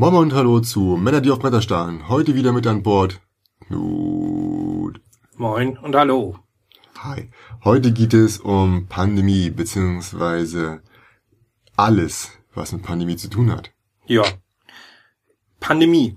Moin 0.00 0.14
und 0.14 0.32
hallo 0.32 0.60
zu 0.60 0.96
Männer, 0.96 1.20
die 1.20 1.30
auf 1.30 1.40
Bretter 1.40 1.60
starren. 1.60 2.08
Heute 2.08 2.34
wieder 2.34 2.54
mit 2.54 2.66
an 2.66 2.82
Bord. 2.82 3.20
Knut. 3.66 4.98
Moin 5.36 5.76
und 5.76 5.94
hallo. 5.94 6.38
Hi. 7.00 7.28
Heute 7.64 7.92
geht 7.92 8.14
es 8.14 8.38
um 8.38 8.86
Pandemie, 8.86 9.50
beziehungsweise 9.50 10.80
alles, 11.76 12.30
was 12.54 12.72
mit 12.72 12.82
Pandemie 12.82 13.16
zu 13.16 13.28
tun 13.28 13.52
hat. 13.52 13.72
Ja. 14.06 14.22
Pandemie. 15.60 16.16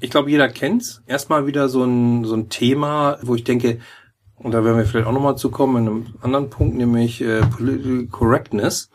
Ich 0.00 0.10
glaube, 0.10 0.28
jeder 0.28 0.48
kennt's. 0.48 1.00
Erstmal 1.06 1.46
wieder 1.46 1.68
so 1.68 1.84
ein, 1.84 2.24
so 2.24 2.34
ein 2.34 2.48
Thema, 2.48 3.16
wo 3.22 3.36
ich 3.36 3.44
denke, 3.44 3.78
und 4.34 4.50
da 4.50 4.64
werden 4.64 4.76
wir 4.76 4.86
vielleicht 4.86 5.06
auch 5.06 5.12
nochmal 5.12 5.36
zu 5.36 5.52
kommen, 5.52 5.76
in 5.76 5.88
einem 5.88 6.14
anderen 6.20 6.50
Punkt, 6.50 6.76
nämlich 6.76 7.20
äh, 7.20 7.42
Political 7.42 8.08
Correctness. 8.08 8.90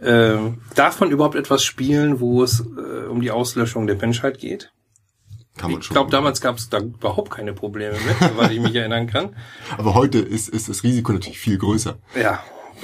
Äh, 0.00 0.52
darf 0.74 1.00
man 1.00 1.10
überhaupt 1.10 1.34
etwas 1.34 1.64
spielen, 1.64 2.20
wo 2.20 2.42
es 2.42 2.60
äh, 2.60 3.06
um 3.06 3.20
die 3.20 3.30
Auslöschung 3.30 3.86
der 3.86 3.96
Menschheit 3.96 4.38
geht? 4.38 4.72
Kann 5.56 5.72
man 5.72 5.80
Ich 5.80 5.88
glaube, 5.88 6.10
damals 6.10 6.40
gab 6.40 6.56
es 6.56 6.68
da 6.68 6.78
überhaupt 6.78 7.30
keine 7.30 7.52
Probleme 7.52 7.94
mit, 7.94 8.16
soweit 8.32 8.52
ich 8.52 8.60
mich 8.60 8.74
erinnern 8.74 9.08
kann. 9.08 9.36
Aber 9.76 9.94
heute 9.94 10.18
ist, 10.18 10.48
ist 10.48 10.68
das 10.68 10.84
Risiko 10.84 11.12
natürlich 11.12 11.38
viel 11.40 11.58
größer. 11.58 11.98
Ja, 12.20 12.42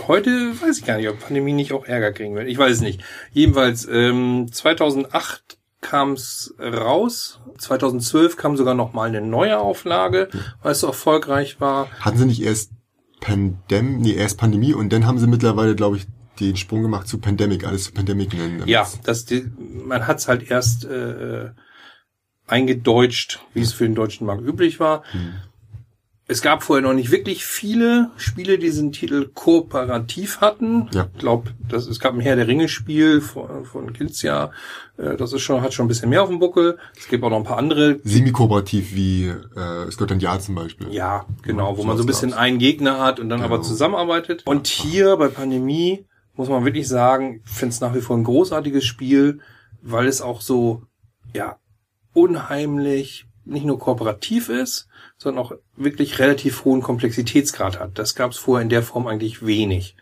heute 0.09 0.31
weiß 0.61 0.79
ich 0.79 0.85
gar 0.85 0.97
nicht, 0.97 1.09
ob 1.09 1.21
Pandemie 1.21 1.53
nicht 1.53 1.73
auch 1.73 1.85
Ärger 1.85 2.13
kriegen 2.13 2.35
wird. 2.35 2.49
Ich 2.49 2.59
weiß 2.59 2.73
es 2.73 2.81
nicht. 2.81 3.03
Jedenfalls, 3.33 3.87
ähm, 3.91 4.49
2008 4.51 5.59
kam 5.81 6.13
es 6.13 6.55
raus. 6.59 7.41
2012 7.59 8.37
kam 8.37 8.57
sogar 8.57 8.75
noch 8.75 8.93
mal 8.93 9.09
eine 9.09 9.21
neue 9.21 9.59
Auflage, 9.59 10.29
weil 10.63 10.73
es 10.73 10.81
so 10.81 10.89
erfolgreich 10.89 11.61
war. 11.61 11.89
Hatten 12.01 12.19
sie 12.19 12.27
nicht 12.27 12.43
erst 12.43 12.73
Pandem, 13.21 13.99
nee, 13.99 14.15
erst 14.15 14.39
Pandemie 14.39 14.75
und 14.75 14.93
dann 14.93 15.07
haben 15.07 15.19
sie 15.19 15.27
mittlerweile, 15.27 15.77
glaube 15.77 15.99
ich, 15.99 16.07
den 16.41 16.57
Sprung 16.57 16.83
gemacht 16.83 17.07
zu 17.09 17.19
Pandemic, 17.19 17.67
alles 17.67 17.85
zu 17.85 17.93
Pandemic 17.93 18.33
nennen. 18.35 18.63
Ja, 18.67 18.87
das, 19.05 19.25
die, 19.25 19.47
man 19.59 20.07
hat 20.07 20.19
es 20.19 20.29
halt 20.29 20.51
erst 20.51 20.85
äh, 20.85 21.51
eingedeutscht, 22.47 23.41
wie 23.55 23.63
es 23.63 23.73
für 23.73 23.85
den 23.85 23.95
deutschen 23.95 24.27
Markt 24.27 24.43
üblich 24.43 24.81
war. 24.81 25.03
Es 26.27 26.41
gab 26.41 26.63
vorher 26.63 26.83
noch 26.83 26.95
nicht 26.95 27.11
wirklich 27.11 27.45
viele 27.45 28.11
Spiele, 28.17 28.57
die 28.59 28.65
diesen 28.65 28.93
Titel 28.93 29.29
kooperativ 29.35 30.41
hatten. 30.41 30.89
Ja. 30.95 31.09
Ich 31.13 31.21
glaube, 31.21 31.51
es 31.71 32.01
gab 32.01 32.15
ein 32.15 32.21
Herr 32.21 32.37
der 32.37 32.49
Ringe 32.49 32.69
Spiel 32.71 33.21
von, 33.21 33.67
von 33.67 33.93
Kilzia. 33.93 34.51
Äh, 34.97 35.17
Das 35.19 35.35
ist 35.35 35.43
schon 35.43 35.61
hat 35.61 35.75
schon 35.75 35.85
ein 35.85 35.89
bisschen 35.89 36.09
mehr 36.09 36.23
auf 36.23 36.31
dem 36.31 36.39
Buckel. 36.39 36.79
Es 36.97 37.09
gibt 37.09 37.23
auch 37.25 37.31
noch 37.31 37.37
ein 37.37 37.45
paar 37.45 37.59
andere. 37.59 37.99
Semi-kooperativ 38.05 38.95
wie 38.95 39.27
äh, 39.27 39.91
Scotland 39.91 40.23
Yard 40.23 40.43
zum 40.43 40.55
Beispiel. 40.55 40.91
Ja, 40.95 41.27
genau, 41.43 41.77
wo 41.77 41.83
Ja, 41.83 41.89
man 41.89 41.97
so 41.99 42.05
ein 42.05 42.07
bisschen 42.07 42.31
gab's. 42.31 42.41
einen 42.41 42.59
Gegner 42.59 43.01
hat 43.01 43.21
und 43.21 43.29
dann 43.29 43.43
aber 43.43 43.57
Genau. 43.59 43.69
zusammenarbeitet. 43.69 44.45
Und 44.47 44.67
hier 44.67 45.19
bei 45.19 45.29
Pandemie 45.29 46.07
muss 46.37 46.49
man 46.49 46.65
wirklich 46.65 46.89
sagen, 46.89 47.43
ich 47.45 47.51
finde 47.51 47.75
es 47.75 47.81
nach 47.81 47.95
wie 47.95 48.01
vor 48.01 48.17
ein 48.17 48.25
großartiges 48.25 48.85
Spiel, 48.85 49.41
weil 49.83 50.07
es 50.07 50.21
auch 50.21 50.41
so, 50.41 50.83
ja, 51.33 51.59
unheimlich 52.13 53.27
nicht 53.45 53.67
nur 53.67 53.79
kooperativ 53.79 54.49
ist, 54.49 54.89
sondern 55.19 55.45
auch 55.45 55.53
wirklich 55.77 56.19
relativ 56.19 56.65
hohen 56.65 56.83
Komplexitätsgrad 56.83 57.79
hat. 57.79 57.99
Das 57.99 58.15
gab 58.15 58.33
es 58.33 58.39
vorher 58.39 58.63
in 58.63 58.69
der 58.69 58.83
Form 58.83 59.07
eigentlich 59.07 59.45
wenig. 59.45 59.97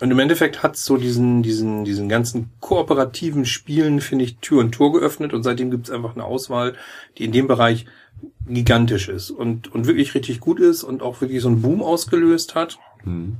Und 0.00 0.10
im 0.10 0.18
Endeffekt 0.18 0.62
hat 0.62 0.76
so 0.76 0.96
diesen, 0.96 1.42
diesen, 1.42 1.84
diesen 1.84 2.08
ganzen 2.08 2.50
kooperativen 2.60 3.46
Spielen, 3.46 4.00
finde 4.00 4.24
ich, 4.24 4.38
Tür 4.38 4.58
und 4.58 4.72
Tor 4.72 4.92
geöffnet 4.92 5.32
und 5.32 5.44
seitdem 5.44 5.70
gibt 5.70 5.86
es 5.86 5.94
einfach 5.94 6.14
eine 6.14 6.24
Auswahl, 6.24 6.74
die 7.16 7.24
in 7.24 7.32
dem 7.32 7.46
Bereich 7.46 7.86
gigantisch 8.46 9.08
ist 9.08 9.30
und, 9.30 9.72
und 9.72 9.86
wirklich 9.86 10.14
richtig 10.14 10.40
gut 10.40 10.58
ist 10.58 10.82
und 10.82 11.02
auch 11.02 11.20
wirklich 11.20 11.40
so 11.40 11.48
einen 11.48 11.62
Boom 11.62 11.82
ausgelöst 11.82 12.56
hat. 12.56 12.78
Mhm. 13.04 13.38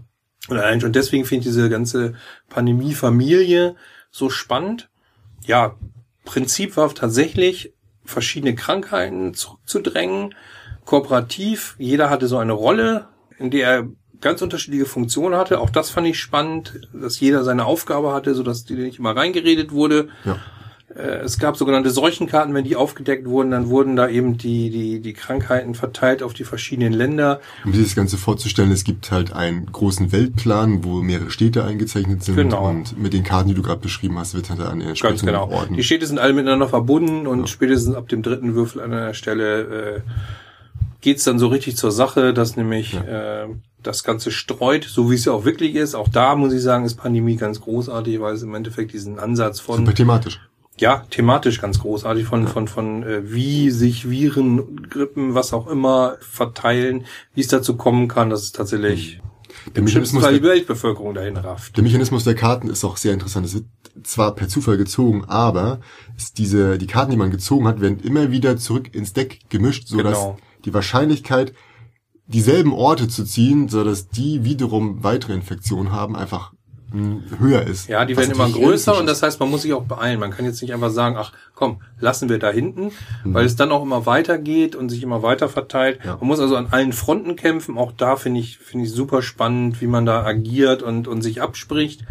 Und 0.49 0.59
allein 0.59 0.81
schon 0.81 0.93
deswegen 0.93 1.25
finde 1.25 1.41
ich 1.41 1.55
diese 1.55 1.71
ganze 1.71 2.15
Pandemie-Familie 2.51 3.77
so 4.11 4.31
spannend. 4.31 4.89
Ja, 5.47 5.77
Prinzip 6.25 6.77
war 6.77 6.95
tatsächlich, 6.95 7.73
verschiedene 8.05 8.55
Krankheiten 8.55 9.35
zurückzudrängen, 9.35 10.35
kooperativ. 10.85 11.75
Jeder 11.79 12.11
hatte 12.11 12.27
so 12.29 12.37
eine 12.37 12.53
Rolle, 12.53 13.09
in 13.39 13.51
der 13.51 13.69
er 13.69 13.89
ganz 14.21 14.43
unterschiedliche 14.43 14.87
Funktionen 14.87 15.37
hatte. 15.37 15.61
Auch 15.61 15.71
das 15.71 15.91
fand 15.91 16.07
ich 16.07 16.19
spannend, 16.19 16.89
dass 16.93 17.21
jeder 17.21 17.45
seine 17.45 17.65
Aufgabe 17.65 18.13
hatte, 18.13 18.35
sodass 18.35 18.65
die 18.65 18.75
nicht 18.75 18.99
immer 18.99 19.17
reingeredet 19.17 19.73
wurde. 19.73 20.09
Ja. 20.25 20.39
Äh, 20.97 21.25
Es 21.25 21.39
gab 21.39 21.57
sogenannte 21.57 21.91
Seuchenkarten, 21.91 22.55
wenn 22.55 22.65
die 22.65 22.77
aufgedeckt 22.77 23.27
wurden, 23.29 23.51
dann 23.51 23.69
wurden 23.69 23.97
da 23.97 24.09
eben 24.09 24.39
die, 24.39 24.71
die, 24.71 25.01
die 25.01 25.13
Krankheiten 25.13 25.75
verteilt 25.75 26.23
auf 26.23 26.35
die 26.35 26.45
verschiedenen 26.45 26.93
Länder. 26.93 27.41
Um 27.65 27.73
sich 27.73 27.85
das 27.85 27.95
Ganze 27.95 28.19
vorzustellen, 28.19 28.71
es 28.71 28.85
gibt 28.85 29.11
halt 29.11 29.33
einen 29.33 29.67
großen 29.67 30.13
Weltplan, 30.13 30.85
wo 30.85 31.03
mehrere 31.03 31.31
Städte 31.31 31.65
eingezeichnet 31.65 32.23
sind. 32.23 32.37
Genau. 32.37 32.69
Und 32.69 32.99
mit 32.99 33.13
den 33.13 33.25
Karten, 33.25 33.49
die 33.49 33.55
du 33.55 33.63
gerade 33.63 33.81
beschrieben 33.81 34.19
hast, 34.19 34.35
wird 34.35 34.51
halt 34.51 34.61
an 34.61 34.79
den 34.79 34.89
Ganz 34.89 34.89
entsprechenden 34.91 35.27
genau. 35.27 35.51
Orten. 35.51 35.75
Die 35.75 35.83
Städte 35.83 36.07
sind 36.07 36.19
alle 36.19 36.33
miteinander 36.33 36.69
verbunden 36.69 37.27
und 37.27 37.49
spätestens 37.49 37.95
ab 37.95 38.09
dem 38.09 38.23
dritten 38.23 38.55
Würfel 38.55 38.81
an 38.81 38.93
einer 38.93 39.15
Stelle 39.15 39.97
äh, 39.97 40.01
geht's 41.01 41.25
dann 41.25 41.39
so 41.39 41.49
richtig 41.49 41.77
zur 41.77 41.93
Sache, 41.93 42.33
dass 42.33 42.57
nämlich 42.57 42.95
äh, 42.95 43.47
das 43.83 44.05
Ganze 44.05 44.31
streut, 44.31 44.85
so 44.85 45.11
wie 45.11 45.17
es 45.17 45.27
ja 45.27 45.33
auch 45.33 45.45
wirklich 45.45 45.75
ist. 45.75 45.95
Auch 45.95 46.09
da 46.09 46.35
muss 46.35 46.53
ich 46.53 46.63
sagen, 46.63 46.85
ist 46.85 46.95
Pandemie 46.95 47.37
ganz 47.37 47.61
großartig, 47.61 48.21
weil 48.21 48.35
es 48.35 48.43
im 48.43 48.55
Endeffekt 48.55 48.93
diesen 48.93 49.19
Ansatz 49.19 49.61
von 49.61 49.77
Super 49.79 49.95
thematisch. 49.95 50.41
Ja, 50.79 51.05
thematisch 51.11 51.61
ganz 51.61 51.79
großartig 51.79 52.25
von, 52.27 52.49
von, 52.49 52.67
von 52.69 53.03
äh, 53.05 53.33
wie 53.33 53.71
sich 53.71 54.11
Viren, 54.11 54.89
Grippen, 54.89 55.35
was 55.35 55.53
auch 55.53 55.69
immer 55.69 56.17
verteilen, 56.21 57.07
wie 57.35 57.43
es 57.43 57.49
dazu 57.49 57.77
kommen 57.77 58.09
kann, 58.09 58.31
dass 58.31 58.43
es 58.43 58.53
tatsächlich 58.53 59.21
Der 59.75 59.83
im 59.83 59.89
schlimmsten 59.89 60.17
Mechanismus, 60.17 60.23
Fall 60.25 60.35
die 60.35 60.41
der, 60.41 60.51
Weltbevölkerung 60.51 61.15
dahin 61.15 61.37
rafft. 61.37 61.77
der 61.77 61.85
Mechanismus 61.85 62.25
der 62.25 62.35
Karten 62.35 62.69
ist 62.69 62.85
auch 62.85 62.97
sehr 62.97 63.13
interessant. 63.13 63.47
Es 63.47 63.55
wird 63.55 63.67
zwar 64.03 64.35
per 64.35 64.49
Zufall 64.49 64.77
gezogen, 64.77 65.25
aber 65.27 65.81
es 66.17 66.33
diese, 66.33 66.77
die 66.79 66.89
Karten, 66.89 67.13
die 67.13 67.17
man 67.17 67.31
gezogen 67.31 67.69
hat, 67.69 67.81
werden 67.81 68.01
immer 68.01 68.33
wieder 68.33 68.57
zurück 68.57 68.93
ins 68.95 69.13
Deck 69.13 69.41
gemischt, 69.51 69.87
sodass 69.87 70.19
Genau. 70.19 70.37
die 70.65 70.75
Wahrscheinlichkeit, 70.75 71.53
dieselben 72.27 72.73
Orte 72.73 73.07
zu 73.07 73.23
ziehen, 73.25 73.69
sodass 73.69 74.09
die 74.09 74.45
wiederum 74.45 75.05
weitere 75.05 75.35
Infektionen 75.35 75.93
haben, 75.93 76.17
einfach 76.17 76.54
höher 77.39 77.63
ist. 77.63 77.89
Ja, 77.89 78.05
die 78.05 78.17
werden 78.17 78.31
immer 78.31 78.49
größer 78.49 78.99
und 78.99 79.07
das 79.07 79.23
heißt, 79.23 79.41
man 79.41 79.51
muss 79.51 79.63
sich 79.63 79.73
auch 79.73 79.85
beeilen. 79.85 80.21
Man 80.21 80.31
kann 80.31 80.45
jetzt 80.45 80.63
nicht 80.63 80.73
einfach 80.73 80.91
sagen, 80.91 81.17
ach 81.19 81.33
komm, 81.55 81.81
lassen 81.99 82.29
wir 82.29 82.39
da 82.39 82.51
hinten, 82.51 82.93
weil 83.25 83.45
es 83.45 83.57
dann 83.57 83.73
auch 83.73 83.83
immer 83.83 84.07
weitergeht 84.07 84.77
und 84.77 84.89
sich 84.89 85.03
immer 85.03 85.23
weiter 85.23 85.49
verteilt. 85.49 86.01
Ja. 86.05 86.17
Man 86.17 86.29
muss 86.29 86.41
also 86.41 86.57
an 86.57 86.69
allen 86.71 86.93
Fronten 86.93 87.37
kämpfen. 87.37 87.79
Auch 87.79 87.93
da 87.93 88.17
finde 88.17 88.41
ich, 88.41 88.59
finde 88.59 88.87
ich 88.87 88.93
super 88.93 89.23
spannend, 89.23 89.81
wie 89.81 89.87
man 89.87 90.07
da 90.07 90.25
agiert 90.25 90.83
und, 90.83 91.09
und 91.09 91.23
sich 91.23 91.43
abspricht. 91.43 92.05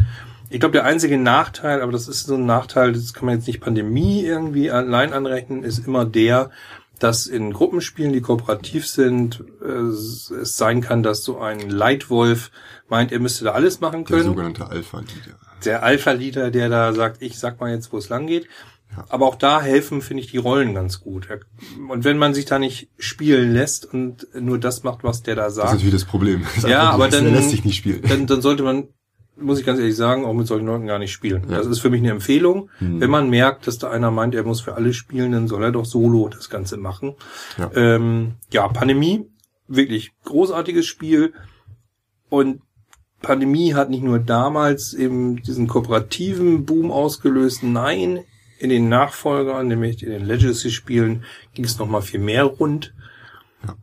Ich 0.50 0.60
glaube, 0.60 0.72
der 0.72 0.84
einzige 0.84 1.18
Nachteil, 1.18 1.80
aber 1.80 1.90
das 1.90 2.06
ist 2.06 2.26
so 2.26 2.34
ein 2.34 2.46
Nachteil, 2.46 2.92
das 2.92 3.14
kann 3.14 3.26
man 3.26 3.36
jetzt 3.36 3.46
nicht 3.46 3.60
Pandemie 3.60 4.24
irgendwie 4.24 4.70
allein 4.70 5.12
anrechnen, 5.12 5.64
ist 5.64 5.86
immer 5.86 6.04
der, 6.04 6.50
dass 6.98 7.26
in 7.26 7.52
Gruppenspielen, 7.52 8.12
die 8.12 8.20
kooperativ 8.20 8.86
sind, 8.86 9.44
äh, 9.62 9.66
es 9.66 10.32
sein 10.56 10.80
kann, 10.80 11.02
dass 11.02 11.24
so 11.24 11.38
ein 11.38 11.68
Leitwolf 11.70 12.50
meint, 12.88 13.12
er 13.12 13.18
müsste 13.20 13.44
da 13.44 13.52
alles 13.52 13.80
machen 13.80 14.04
Der 14.04 14.16
können 14.18 14.28
sogenannte 14.28 14.68
Alpha-Leader. 14.68 15.38
der 15.64 15.82
Alpha-Leader, 15.82 16.50
der 16.50 16.68
da 16.68 16.92
sagt, 16.92 17.22
ich 17.22 17.38
sag 17.38 17.60
mal 17.60 17.70
jetzt, 17.72 17.92
wo 17.92 17.98
es 17.98 18.08
lang 18.08 18.26
geht. 18.26 18.46
Aber 19.08 19.26
auch 19.26 19.34
da 19.34 19.60
helfen, 19.60 20.02
finde 20.02 20.22
ich, 20.22 20.30
die 20.30 20.36
Rollen 20.36 20.72
ganz 20.72 21.00
gut. 21.00 21.26
Und 21.88 22.04
wenn 22.04 22.16
man 22.16 22.32
sich 22.32 22.44
da 22.44 22.60
nicht 22.60 22.90
spielen 22.96 23.52
lässt 23.52 23.92
und 23.92 24.28
nur 24.40 24.58
das 24.60 24.84
macht, 24.84 25.02
was 25.02 25.22
der 25.24 25.34
da 25.34 25.42
Das 25.44 25.52
ist 25.52 25.56
sagt, 25.56 25.72
natürlich 25.72 25.94
das 25.94 26.04
Problem. 26.04 26.46
Das 26.54 26.70
ja, 26.70 26.90
aber 26.90 27.08
der 27.08 27.22
dann, 27.22 27.34
lässt 27.34 27.50
sich 27.50 27.64
nicht 27.64 27.76
spielen. 27.76 28.02
dann, 28.08 28.28
dann 28.28 28.40
sollte 28.40 28.62
man, 28.62 28.86
muss 29.36 29.58
ich 29.58 29.66
ganz 29.66 29.78
ehrlich 29.78 29.96
sagen, 29.96 30.24
auch 30.24 30.32
mit 30.32 30.46
solchen 30.46 30.66
Leuten 30.66 30.86
gar 30.86 30.98
nicht 30.98 31.12
spielen. 31.12 31.42
Ja. 31.48 31.58
Das 31.58 31.66
ist 31.66 31.80
für 31.80 31.90
mich 31.90 32.00
eine 32.00 32.10
Empfehlung. 32.10 32.70
Hm. 32.78 33.00
Wenn 33.00 33.10
man 33.10 33.30
merkt, 33.30 33.66
dass 33.66 33.78
da 33.78 33.90
einer 33.90 34.10
meint, 34.10 34.34
er 34.34 34.44
muss 34.44 34.60
für 34.60 34.74
alle 34.74 34.94
spielen, 34.94 35.32
dann 35.32 35.48
soll 35.48 35.62
er 35.62 35.72
doch 35.72 35.84
solo 35.86 36.28
das 36.28 36.50
Ganze 36.50 36.76
machen. 36.76 37.14
Ja. 37.58 37.70
Ähm, 37.74 38.34
ja, 38.52 38.68
Pandemie, 38.68 39.26
wirklich 39.66 40.12
großartiges 40.24 40.86
Spiel. 40.86 41.32
Und 42.28 42.62
Pandemie 43.22 43.74
hat 43.74 43.90
nicht 43.90 44.04
nur 44.04 44.18
damals 44.18 44.94
eben 44.94 45.42
diesen 45.42 45.66
kooperativen 45.66 46.64
Boom 46.64 46.90
ausgelöst, 46.90 47.62
nein, 47.62 48.20
in 48.58 48.70
den 48.70 48.88
Nachfolgern, 48.88 49.66
nämlich 49.66 50.02
in 50.02 50.10
den 50.10 50.24
Legacy-Spielen, 50.24 51.24
ging 51.54 51.64
es 51.64 51.78
nochmal 51.78 52.02
viel 52.02 52.20
mehr 52.20 52.44
rund. 52.44 52.94
Ja. 53.66 53.76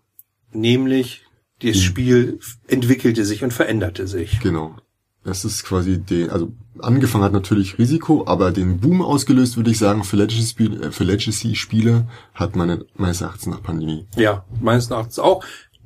Nämlich, 0.54 1.26
das 1.62 1.78
Mhm. 1.78 1.82
Spiel 1.82 2.40
entwickelte 2.68 3.26
sich 3.26 3.44
und 3.44 3.52
veränderte 3.54 4.08
sich. 4.08 4.40
Genau. 4.40 4.76
Das 5.24 5.46
ist 5.46 5.64
quasi 5.64 6.00
den, 6.00 6.30
also 6.32 6.52
angefangen 6.80 7.24
hat 7.24 7.34
natürlich 7.34 7.78
Risiko, 7.78 8.24
aber 8.26 8.52
den 8.52 8.80
Boom 8.80 9.02
ausgelöst, 9.04 9.56
würde 9.56 9.70
ich 9.70 9.78
sagen, 9.78 10.04
für 10.04 10.16
Legacy-Spiele, 10.18 10.88
äh, 10.88 10.92
für 10.92 11.04
Legacy-Spiele 11.04 12.08
hat 12.34 12.56
man 12.56 12.84
meines 12.96 13.22
Erachtens 13.22 13.46
nach 13.46 13.62
Pandemie. 13.62 14.08
Ja, 14.16 14.46
meines 14.60 14.90
Erachtens 14.90 15.20
auch. 15.20 15.44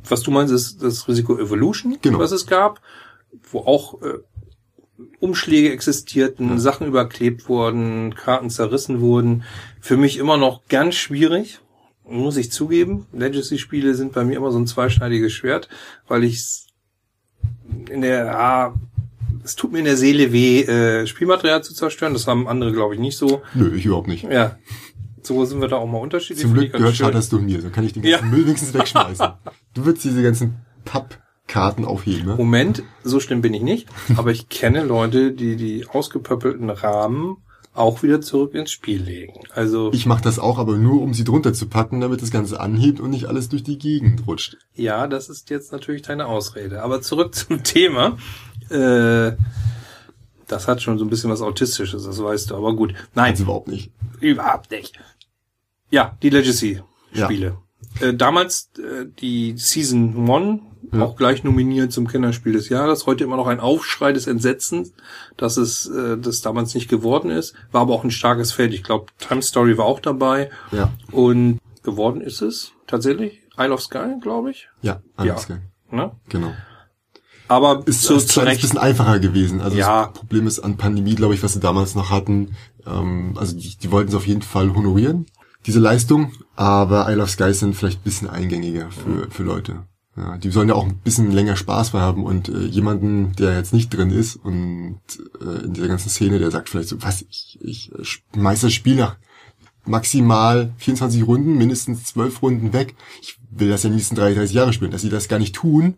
Was 0.07 0.21
du 0.21 0.31
meinst, 0.31 0.53
ist 0.53 0.81
das 0.83 1.07
Risiko 1.07 1.37
Evolution, 1.37 1.97
Genau. 2.01 2.19
was 2.19 2.31
es 2.31 2.45
gab, 2.47 2.79
wo 3.51 3.59
auch 3.59 4.01
äh, 4.01 4.19
Umschläge 5.19 5.71
existierten, 5.73 6.57
Sachen 6.59 6.87
überklebt 6.87 7.49
wurden, 7.49 8.15
Karten 8.15 8.49
zerrissen 8.49 9.01
wurden. 9.01 9.43
Für 9.81 9.97
mich 9.97 10.17
immer 10.17 10.37
noch 10.37 10.67
ganz 10.69 10.95
schwierig, 10.95 11.59
muss 12.07 12.37
ich 12.37 12.51
zugeben. 12.51 13.07
Legacy-Spiele 13.11 13.95
sind 13.95 14.13
bei 14.13 14.23
mir 14.23 14.37
immer 14.37 14.51
so 14.51 14.59
ein 14.59 14.67
zweischneidiges 14.67 15.33
Schwert, 15.33 15.67
weil 16.07 16.23
ich 16.23 16.67
in 17.89 18.01
der, 18.01 18.39
ah, 18.39 18.73
es 19.45 19.55
tut 19.55 19.71
mir 19.71 19.79
in 19.79 19.85
der 19.85 19.95
Seele 19.95 20.33
weh, 20.33 20.61
äh, 20.63 21.07
Spielmaterial 21.07 21.63
zu 21.63 21.73
zerstören. 21.73 22.11
Das 22.13 22.27
haben 22.27 22.47
andere, 22.47 22.73
glaube 22.73 22.95
ich, 22.95 22.99
nicht 22.99 23.17
so. 23.17 23.41
Nö, 23.53 23.73
ich 23.75 23.85
überhaupt 23.85 24.07
nicht. 24.09 24.23
Ja. 24.25 24.57
So 25.21 25.45
sind 25.45 25.61
wir 25.61 25.67
da 25.69 25.77
auch 25.77 25.87
mal 25.87 25.99
unterschiedlich. 25.99 26.41
Zum 26.41 26.53
Glück 26.53 26.73
gehört 26.73 26.95
schön. 26.95 27.05
Charterstone 27.05 27.43
mir, 27.45 27.61
so 27.61 27.69
kann 27.69 27.85
ich 27.85 27.93
den 27.93 28.03
Ja. 28.03 28.17
ganzen 28.17 28.31
Müll 28.31 28.45
wenigstens 28.45 28.73
wegschmeißen. 28.73 29.27
Du 29.73 29.85
würdest 29.85 30.05
diese 30.05 30.21
ganzen 30.23 30.57
Pappkarten 30.85 31.83
aufheben, 31.85 32.25
ne? 32.27 32.35
Moment, 32.35 32.83
so 33.03 33.19
schlimm 33.19 33.41
bin 33.41 33.53
ich 33.53 33.61
nicht, 33.61 33.87
aber 34.15 34.31
ich 34.31 34.47
kenne 34.49 34.83
Leute, 34.83 35.31
die 35.33 35.55
die 35.57 35.85
ausgepöppelten 35.87 36.69
Rahmen 36.69 37.37
auch 37.73 38.03
wieder 38.03 38.21
zurück 38.21 38.53
ins 38.53 38.71
Spiel 38.71 39.01
legen. 39.01 39.33
Also 39.53 39.91
Ich 39.91 40.05
mache 40.05 40.23
das 40.23 40.39
auch, 40.39 40.59
aber 40.59 40.77
nur 40.77 41.01
um 41.01 41.13
sie 41.13 41.25
drunter 41.25 41.51
zu 41.53 41.67
packen, 41.67 41.99
damit 41.99 42.21
das 42.21 42.31
Ganze 42.31 42.61
anhebt 42.61 43.01
und 43.01 43.09
nicht 43.09 43.25
alles 43.25 43.49
durch 43.49 43.63
die 43.63 43.77
Gegend 43.77 44.25
rutscht. 44.27 44.55
ja, 44.75 45.07
das 45.07 45.27
ist 45.27 45.49
jetzt 45.49 45.73
natürlich 45.73 46.03
deine 46.03 46.27
Ausrede. 46.27 46.81
Aber 46.83 47.01
zurück 47.01 47.35
zum 47.35 47.63
Thema. 47.63 48.17
Äh, 48.69 49.35
das 50.47 50.67
hat 50.67 50.81
schon 50.81 50.97
so 50.99 51.05
ein 51.05 51.09
bisschen 51.09 51.29
was 51.31 51.41
Autistisches, 51.41 52.03
das 52.03 52.21
weißt 52.21 52.51
du. 52.51 52.55
Aber 52.55 52.75
gut, 52.75 52.93
nein, 53.15 53.31
Also 53.31 53.43
überhaupt 53.43 53.67
nicht. 53.67 53.91
überhaupt 54.19 54.71
nicht. 54.71 54.99
Ja, 55.89 56.17
die 56.21 56.29
Legacy-Spiele. 56.29 57.57
Äh, 58.01 58.13
damals 58.13 58.69
äh, 58.77 59.05
die 59.19 59.55
Season 59.57 60.29
1, 60.29 60.61
auch 61.01 61.15
gleich 61.15 61.43
nominiert 61.43 61.91
zum 61.91 62.07
Kinderspiel 62.07 62.53
des 62.53 62.69
Jahres. 62.69 63.05
Heute 63.05 63.23
immer 63.23 63.37
noch 63.37 63.47
ein 63.47 63.59
Aufschrei 63.59 64.13
des 64.13 64.27
Entsetzens, 64.27 64.93
dass 65.35 65.57
es 65.57 65.87
äh, 65.87 66.17
das 66.17 66.41
damals 66.41 66.73
nicht 66.75 66.89
geworden 66.89 67.31
ist. 67.31 67.53
War 67.71 67.81
aber 67.81 67.93
auch 67.93 68.03
ein 68.03 68.11
starkes 68.11 68.51
Feld. 68.51 68.73
Ich 68.73 68.83
glaube, 68.83 69.07
Time 69.19 69.41
Story 69.41 69.77
war 69.77 69.85
auch 69.85 69.99
dabei. 69.99 70.49
Ja, 70.71 70.91
Und 71.11 71.59
geworden 71.83 72.21
ist 72.21 72.41
es 72.41 72.71
tatsächlich. 72.87 73.41
Isle 73.57 73.73
of 73.73 73.81
Sky, 73.81 74.15
glaube 74.21 74.51
ich. 74.51 74.67
ja, 74.81 75.01
alles 75.15 75.45
klar. 75.45 75.59
Ne? 75.91 76.11
Genau. 76.29 76.53
Aber 77.47 77.83
Ist 77.85 78.03
zu, 78.03 78.17
zu 78.17 78.39
Recht. 78.39 78.61
bisschen 78.61 78.77
einfacher 78.79 79.19
gewesen. 79.19 79.61
Also 79.61 79.77
Ja. 79.77 80.05
das 80.07 80.13
Problem 80.19 80.47
ist 80.47 80.59
an 80.59 80.77
Pandemie, 80.77 81.15
glaube 81.15 81.33
ich, 81.35 81.43
was 81.43 81.53
sie 81.53 81.59
damals 81.59 81.95
noch 81.95 82.09
hatten. 82.09 82.55
Ähm, 82.85 83.33
also 83.37 83.55
die, 83.55 83.75
die 83.77 83.91
wollten 83.91 84.09
es 84.09 84.15
auf 84.15 84.25
jeden 84.27 84.41
Fall 84.41 84.73
honorieren, 84.75 85.25
diese 85.65 85.79
Leistung. 85.79 86.31
Aber 86.55 87.09
Isle 87.11 87.23
of 87.23 87.29
Sky 87.29 87.53
sind 87.53 87.75
vielleicht 87.75 87.99
ein 87.99 88.03
bisschen 88.03 88.29
eingängiger 88.29 88.89
für, 88.91 89.29
für 89.29 89.43
Leute. 89.43 89.83
Ja, 90.17 90.37
die 90.37 90.49
sollen 90.49 90.69
ja 90.69 90.75
auch 90.75 90.85
ein 90.85 90.97
bisschen 90.99 91.31
länger 91.31 91.57
Spaß 91.57 91.89
bei 91.89 91.99
haben 91.99 92.23
und 92.23 92.47
äh, 92.47 92.59
jemanden, 92.67 93.33
der 93.37 93.55
jetzt 93.57 93.73
nicht 93.73 93.89
drin 93.89 94.11
ist 94.11 94.37
und 94.37 95.01
äh, 95.41 95.65
in 95.65 95.73
dieser 95.73 95.89
ganzen 95.89 96.07
Szene, 96.09 96.39
der 96.39 96.51
sagt 96.51 96.69
vielleicht 96.69 96.87
so, 96.87 97.03
was, 97.03 97.21
ich, 97.29 97.59
ich 97.61 97.91
äh, 97.91 98.03
schmeiß 98.03 98.61
das 98.61 98.71
Spiel 98.71 98.95
nach 98.95 99.17
maximal 99.85 100.73
24 100.77 101.27
Runden, 101.27 101.57
mindestens 101.57 102.05
12 102.05 102.41
Runden 102.41 102.73
weg. 102.73 102.95
Ich 103.21 103.37
will 103.51 103.69
das 103.69 103.83
ja 103.83 103.89
die 103.89 103.95
nächsten 103.97 104.15
33 104.15 104.55
Jahre 104.55 104.73
spielen. 104.73 104.91
Dass 104.91 105.01
sie 105.01 105.09
das 105.09 105.27
gar 105.27 105.37
nicht 105.39 105.53
tun, 105.55 105.95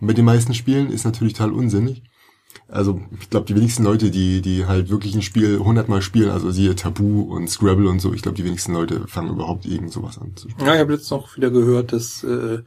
mit 0.00 0.18
den 0.18 0.24
meisten 0.24 0.54
Spielen, 0.54 0.90
ist 0.90 1.04
natürlich 1.04 1.34
total 1.34 1.52
unsinnig. 1.52 2.02
Also 2.66 3.00
ich 3.20 3.30
glaube, 3.30 3.46
die 3.46 3.54
wenigsten 3.54 3.84
Leute, 3.84 4.10
die 4.10 4.42
die 4.42 4.66
halt 4.66 4.90
wirklich 4.90 5.14
ein 5.14 5.22
Spiel 5.22 5.58
hundertmal 5.58 6.02
spielen, 6.02 6.30
also 6.30 6.50
siehe 6.50 6.74
Tabu 6.74 7.22
und 7.22 7.48
Scrabble 7.48 7.88
und 7.88 8.00
so, 8.00 8.12
ich 8.12 8.22
glaube, 8.22 8.36
die 8.36 8.44
wenigsten 8.44 8.72
Leute 8.72 9.06
fangen 9.06 9.30
überhaupt 9.30 9.66
irgend 9.66 9.92
sowas 9.92 10.18
an 10.18 10.36
zu 10.36 10.50
spielen. 10.50 10.66
Ja, 10.66 10.74
ich 10.74 10.80
habe 10.80 10.92
jetzt 10.92 11.10
noch 11.10 11.36
wieder 11.36 11.50
gehört, 11.50 11.92
dass 11.92 12.22
äh, 12.24 12.62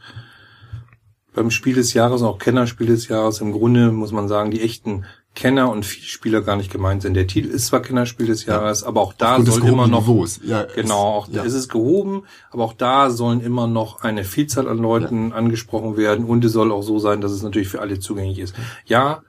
beim 1.34 1.52
Spiel 1.52 1.76
des 1.76 1.94
Jahres 1.94 2.22
auch 2.22 2.40
Kennerspiel 2.40 2.88
des 2.88 3.08
Jahres 3.08 3.42
im 3.42 3.52
Grunde 3.52 3.92
muss 3.92 4.12
man 4.12 4.28
sagen, 4.28 4.52
die 4.52 4.62
echten 4.62 5.06
Kenner 5.34 5.72
und 5.72 5.86
Vielspieler 5.86 6.42
gar 6.42 6.58
nicht 6.58 6.72
gemeint 6.72 7.02
sind. 7.02 7.14
Der 7.14 7.26
Titel 7.26 7.48
ist 7.48 7.68
zwar 7.68 7.82
Kennerspiel 7.82 8.28
des 8.28 8.46
Jahres, 8.46 8.84
aber 8.84 9.02
auch 9.02 9.14
da 9.14 9.42
soll 9.42 9.66
immer 9.66 9.88
noch 9.88 10.08
Niveaus. 10.08 10.42
Ja, 10.44 10.64
genau, 10.64 11.00
auch 11.00 11.28
es, 11.30 11.36
ja. 11.36 11.46
es 11.46 11.54
ist 11.54 11.70
gehoben, 11.70 12.24
aber 12.52 12.66
auch 12.66 12.74
da 12.74 13.10
sollen 13.10 13.40
immer 13.40 13.68
noch 13.68 14.02
eine 14.02 14.26
Vielzahl 14.26 14.68
an 14.68 14.78
Leuten 14.78 15.32
angesprochen 15.32 15.96
werden 15.96 16.26
und 16.26 16.44
es 16.44 16.52
soll 16.52 16.72
auch 16.72 16.84
so 16.84 17.00
sein, 17.00 17.22
dass 17.22 17.32
es 17.32 17.44
natürlich 17.44 17.70
für 17.70 17.80
alle 17.80 18.00
zugänglich 18.00 18.40
ist. 18.40 18.56
Ja, 18.86 19.24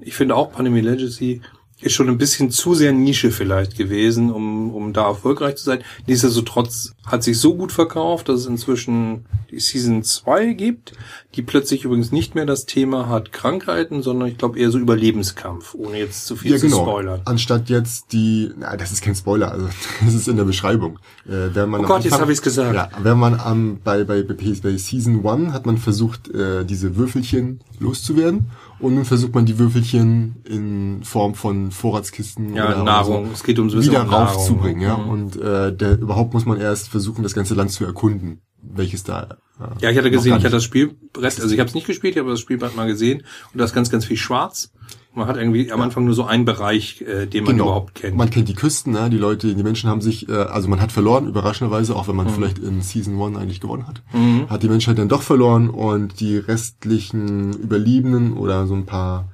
ich 0.00 0.14
finde 0.14 0.34
auch 0.34 0.52
Pandemie 0.52 0.80
Legacy 0.80 1.42
ist 1.84 1.92
schon 1.92 2.08
ein 2.08 2.18
bisschen 2.18 2.50
zu 2.50 2.74
sehr 2.74 2.92
Nische 2.92 3.30
vielleicht 3.30 3.76
gewesen, 3.76 4.32
um, 4.32 4.74
um 4.74 4.92
da 4.92 5.06
erfolgreich 5.08 5.56
zu 5.56 5.64
sein. 5.64 5.84
Nichtsdestotrotz 6.06 6.94
hat 7.04 7.22
sich 7.22 7.38
so 7.38 7.54
gut 7.54 7.72
verkauft, 7.72 8.28
dass 8.28 8.40
es 8.40 8.46
inzwischen 8.46 9.26
die 9.50 9.60
Season 9.60 10.02
2 10.02 10.54
gibt, 10.54 10.92
die 11.34 11.42
plötzlich 11.42 11.84
übrigens 11.84 12.10
nicht 12.10 12.34
mehr 12.34 12.46
das 12.46 12.64
Thema 12.64 13.08
hat 13.08 13.32
Krankheiten, 13.32 14.02
sondern 14.02 14.28
ich 14.28 14.38
glaube 14.38 14.58
eher 14.58 14.70
so 14.70 14.78
Überlebenskampf, 14.78 15.74
ohne 15.74 15.98
jetzt 15.98 16.26
zu 16.26 16.36
viel 16.36 16.52
ja, 16.52 16.56
zu 16.56 16.66
genau. 16.66 16.82
spoilern. 16.82 17.20
Anstatt 17.26 17.68
jetzt 17.68 18.12
die, 18.12 18.50
na, 18.56 18.76
das 18.76 18.90
ist 18.90 19.02
kein 19.02 19.14
Spoiler, 19.14 19.52
also 19.52 19.68
das 20.04 20.14
ist 20.14 20.26
in 20.26 20.36
der 20.36 20.44
Beschreibung. 20.44 20.98
Äh, 21.26 21.54
wenn 21.54 21.68
man 21.68 21.82
Oh 21.82 21.88
Gott, 21.88 22.04
jetzt 22.04 22.14
Anfang- 22.14 22.22
habe 22.22 22.32
ich's 22.32 22.42
gesagt. 22.42 22.74
Ja, 22.74 22.88
wenn 23.02 23.18
man 23.18 23.38
am 23.38 23.78
bei 23.84 24.04
bei 24.04 24.22
bei, 24.22 24.34
bei 24.34 24.76
Season 24.76 25.26
1 25.26 25.52
hat 25.52 25.66
man 25.66 25.76
versucht, 25.76 26.28
äh, 26.28 26.64
diese 26.64 26.96
Würfelchen 26.96 27.60
loszuwerden 27.78 28.50
und 28.80 28.94
nun 28.94 29.04
versucht 29.04 29.34
man 29.34 29.46
die 29.46 29.58
Würfelchen 29.58 30.36
in 30.44 31.02
Form 31.04 31.34
von 31.34 31.70
Vorratskisten 31.70 32.54
Ja, 32.54 32.68
oder 32.68 32.84
Nahrung. 32.84 33.26
so 33.26 33.32
Es 33.32 33.44
geht 33.44 33.58
um 33.58 33.66
bisschen 33.66 33.82
wieder 33.92 34.02
um 34.02 34.08
raufzubringen, 34.08 34.80
ja. 34.82 34.96
Mhm. 34.96 35.08
Und 35.08 35.36
äh, 35.36 35.74
der, 35.74 35.98
überhaupt 35.98 36.34
muss 36.34 36.44
man 36.46 36.60
erst 36.60 36.88
versuchen, 36.88 37.22
das 37.22 37.34
ganze 37.34 37.54
Land 37.54 37.70
zu 37.70 37.84
erkunden, 37.84 38.40
welches 38.62 39.04
da. 39.04 39.38
Äh, 39.60 39.64
Ja, 39.80 39.90
ich 39.90 39.98
hatte 39.98 40.10
gesehen, 40.10 40.36
ich 40.36 40.44
hatte 40.44 40.50
das 40.56 40.64
Spielbrett, 40.64 41.40
also 41.40 41.52
ich 41.52 41.60
habe 41.60 41.68
es 41.68 41.74
nicht 41.74 41.86
gespielt, 41.86 42.14
ich 42.14 42.20
habe 42.20 42.30
das 42.30 42.40
Spielbrett 42.40 42.76
mal 42.76 42.86
gesehen 42.86 43.22
und 43.52 43.58
da 43.58 43.64
ist 43.64 43.74
ganz, 43.74 43.90
ganz 43.90 44.04
viel 44.04 44.16
schwarz. 44.16 44.72
Man 45.14 45.28
hat 45.28 45.36
irgendwie 45.36 45.70
am 45.70 45.80
Anfang 45.80 46.04
nur 46.04 46.14
so 46.14 46.24
einen 46.24 46.44
Bereich, 46.44 47.00
äh, 47.02 47.26
den 47.26 47.44
man 47.44 47.56
überhaupt 47.56 47.94
kennt. 47.94 48.12
Genau. 48.12 48.24
Man 48.24 48.30
kennt 48.30 48.48
die 48.48 48.54
Küsten, 48.54 48.92
ne? 48.92 49.08
die 49.10 49.16
Leute, 49.16 49.54
die 49.54 49.62
Menschen 49.62 49.88
haben 49.88 50.00
sich, 50.00 50.28
äh, 50.28 50.32
also 50.32 50.68
man 50.68 50.80
hat 50.80 50.90
verloren, 50.90 51.28
überraschenderweise, 51.28 51.94
auch 51.94 52.08
wenn 52.08 52.16
Mhm. 52.16 52.24
man 52.24 52.28
vielleicht 52.34 52.58
in 52.58 52.82
Season 52.82 53.20
1 53.20 53.36
eigentlich 53.38 53.60
gewonnen 53.60 53.86
hat, 53.86 54.02
hat 54.48 54.62
die 54.64 54.68
Menschheit 54.68 54.98
dann 54.98 55.08
doch 55.08 55.22
verloren 55.22 55.70
und 55.70 56.18
die 56.20 56.36
restlichen 56.36 57.52
Überlebenden 57.52 58.32
oder 58.36 58.66
so 58.66 58.74
ein 58.74 58.86
paar, 58.86 59.28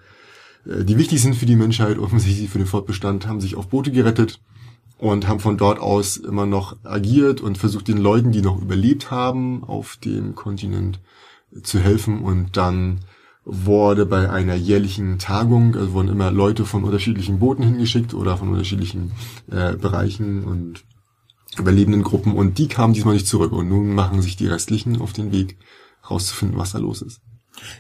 äh, 0.67 0.85
die 0.85 0.99
wichtig 0.99 1.23
sind 1.23 1.35
für 1.35 1.47
die 1.47 1.57
Menschheit, 1.57 1.99
offensichtlich 1.99 2.51
für 2.51 2.59
den 2.59 2.67
Fortbestand, 2.67 3.27
haben 3.27 3.41
sich 3.41 3.57
auf 3.57 3.69
Boote 3.69 3.91
gerettet 3.91 4.39
und 4.99 5.29
haben 5.29 5.41
von 5.41 5.57
dort 5.57 5.79
aus 5.79 6.19
immer 6.19 6.45
noch 6.45 6.77
agiert 6.85 7.41
und 7.41 7.57
versucht 7.57 7.89
den 7.89 7.97
Leuten, 7.97 8.33
die 8.33 8.43
noch 8.43 8.61
überlebt 8.61 9.11
haben, 9.11 9.65
auf 9.65 9.97
dem 9.97 10.35
Kontinent 10.35 11.01
zu 11.63 11.79
helfen 11.81 12.21
und 12.21 12.57
dann 12.59 12.99
wurde 13.45 14.07
bei 14.07 14.31
einer 14.31 14.55
jährlichen 14.55 15.19
Tagung, 15.19 15.75
also 15.75 15.93
wurden 15.93 16.09
immer 16.09 16.31
Leute 16.31 16.65
von 16.65 16.85
unterschiedlichen 16.85 17.39
Booten 17.39 17.63
hingeschickt 17.63 18.15
oder 18.15 18.37
von 18.37 18.49
unterschiedlichen 18.51 19.13
äh, 19.51 19.77
Bereichen 19.77 20.45
und 20.45 20.85
überlebenden 21.59 22.03
Gruppen 22.03 22.35
und 22.35 22.59
die 22.59 22.69
kamen 22.69 22.95
diesmal 22.95 23.15
nicht 23.15 23.27
zurück 23.27 23.53
und 23.53 23.69
nun 23.69 23.95
machen 23.95 24.23
sich 24.23 24.37
die 24.37 24.47
restlichen 24.47 25.01
auf 25.01 25.13
den 25.13 25.33
Weg 25.33 25.59
rauszufinden, 26.09 26.59
was 26.59 26.73
da 26.73 26.79
los 26.79 27.03
ist. 27.03 27.21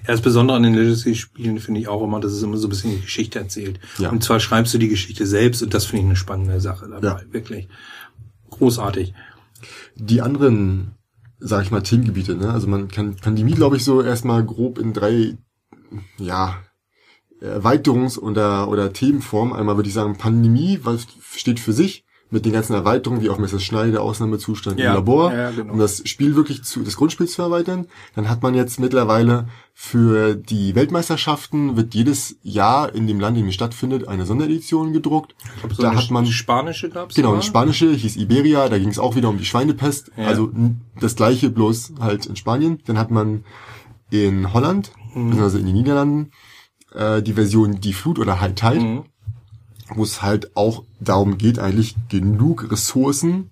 Ja, 0.02 0.08
das 0.08 0.20
Besondere 0.20 0.56
an 0.56 0.62
den 0.62 0.74
Legacy-Spielen 0.74 1.58
finde 1.58 1.80
ich 1.80 1.88
auch 1.88 2.02
immer, 2.02 2.20
dass 2.20 2.32
es 2.32 2.42
immer 2.42 2.56
so 2.56 2.66
ein 2.66 2.70
bisschen 2.70 2.90
die 2.90 3.00
Geschichte 3.00 3.38
erzählt. 3.38 3.80
Ja. 3.98 4.10
Und 4.10 4.22
zwar 4.22 4.40
schreibst 4.40 4.74
du 4.74 4.78
die 4.78 4.88
Geschichte 4.88 5.26
selbst 5.26 5.62
und 5.62 5.72
das 5.72 5.86
finde 5.86 6.02
ich 6.02 6.06
eine 6.06 6.16
spannende 6.16 6.60
Sache 6.60 6.88
dabei. 6.88 7.22
Ja. 7.22 7.32
Wirklich. 7.32 7.68
Großartig. 8.50 9.14
Die 9.94 10.20
anderen, 10.20 10.96
sag 11.38 11.64
ich 11.64 11.70
mal, 11.70 11.82
Themengebiete, 11.82 12.34
ne? 12.34 12.52
Also 12.52 12.66
man 12.66 12.88
kann 12.88 13.16
Pandemie, 13.16 13.52
glaube 13.52 13.76
ich, 13.76 13.84
so 13.84 14.02
erstmal 14.02 14.44
grob 14.44 14.78
in 14.78 14.92
drei, 14.92 15.38
ja, 16.18 16.56
Erweiterungs- 17.40 18.18
oder, 18.18 18.68
oder 18.68 18.92
Themenformen. 18.92 19.54
Einmal 19.54 19.76
würde 19.76 19.88
ich 19.88 19.94
sagen, 19.94 20.18
Pandemie, 20.18 20.80
was 20.82 21.06
steht 21.36 21.60
für 21.60 21.72
sich, 21.72 22.04
mit 22.30 22.44
den 22.44 22.52
ganzen 22.52 22.74
Erweiterungen, 22.74 23.22
wie 23.22 23.30
auch 23.30 23.38
Messerschneide, 23.38 24.00
Ausnahmezustand 24.00 24.78
Ja, 24.78 24.90
im 24.90 24.94
Labor, 24.96 25.32
ja, 25.32 25.50
genau. 25.50 25.72
um 25.72 25.78
das 25.78 26.08
Spiel 26.08 26.36
wirklich 26.36 26.62
zu, 26.62 26.82
das 26.82 26.96
Grundspiel 26.96 27.26
zu 27.26 27.42
erweitern. 27.42 27.86
Dann 28.14 28.28
hat 28.28 28.42
man 28.42 28.54
jetzt 28.54 28.78
mittlerweile 28.78 29.48
für 29.74 30.36
die 30.36 30.74
Weltmeisterschaften 30.74 31.76
wird 31.76 31.94
jedes 31.94 32.36
Jahr 32.42 32.94
in 32.94 33.06
dem 33.06 33.18
Land, 33.18 33.36
in 33.36 33.44
dem 33.44 33.48
es 33.48 33.54
stattfindet, 33.54 34.06
eine 34.06 34.26
Sonderedition 34.26 34.92
gedruckt. 34.92 35.34
Ich 35.42 35.60
glaub, 35.60 35.74
so 35.74 35.82
da 35.82 35.94
hat 35.94 36.10
man 36.10 36.26
Spanische 36.26 36.88
gab's 36.88 37.14
Genau, 37.14 37.32
eine 37.32 37.42
spanische 37.42 37.92
hieß 37.92 38.16
Iberia, 38.16 38.68
da 38.68 38.78
ging 38.78 38.90
es 38.90 38.98
auch 38.98 39.16
wieder 39.16 39.28
um 39.28 39.38
die 39.38 39.44
Schweinepest. 39.44 40.12
Ja. 40.16 40.26
Also 40.26 40.52
das 41.00 41.16
gleiche, 41.16 41.50
bloß 41.50 41.94
halt 42.00 42.26
in 42.26 42.36
Spanien. 42.36 42.80
Dann 42.86 42.98
hat 42.98 43.10
man 43.10 43.44
in 44.10 44.52
Holland, 44.52 44.92
Mhm. 45.14 45.30
beziehungsweise 45.30 45.58
in 45.60 45.66
den 45.66 45.74
Niederlanden, 45.74 46.30
äh, 46.94 47.22
die 47.22 47.32
Version 47.34 47.80
Die 47.80 47.92
Flut 47.92 48.18
oder 48.18 48.40
High 48.40 48.54
Tide, 48.54 48.80
Mhm. 48.80 49.02
wo 49.94 50.02
es 50.02 50.22
halt 50.22 50.56
auch 50.56 50.84
darum 51.00 51.38
geht, 51.38 51.58
eigentlich 51.58 51.96
genug 52.08 52.70
Ressourcen 52.70 53.50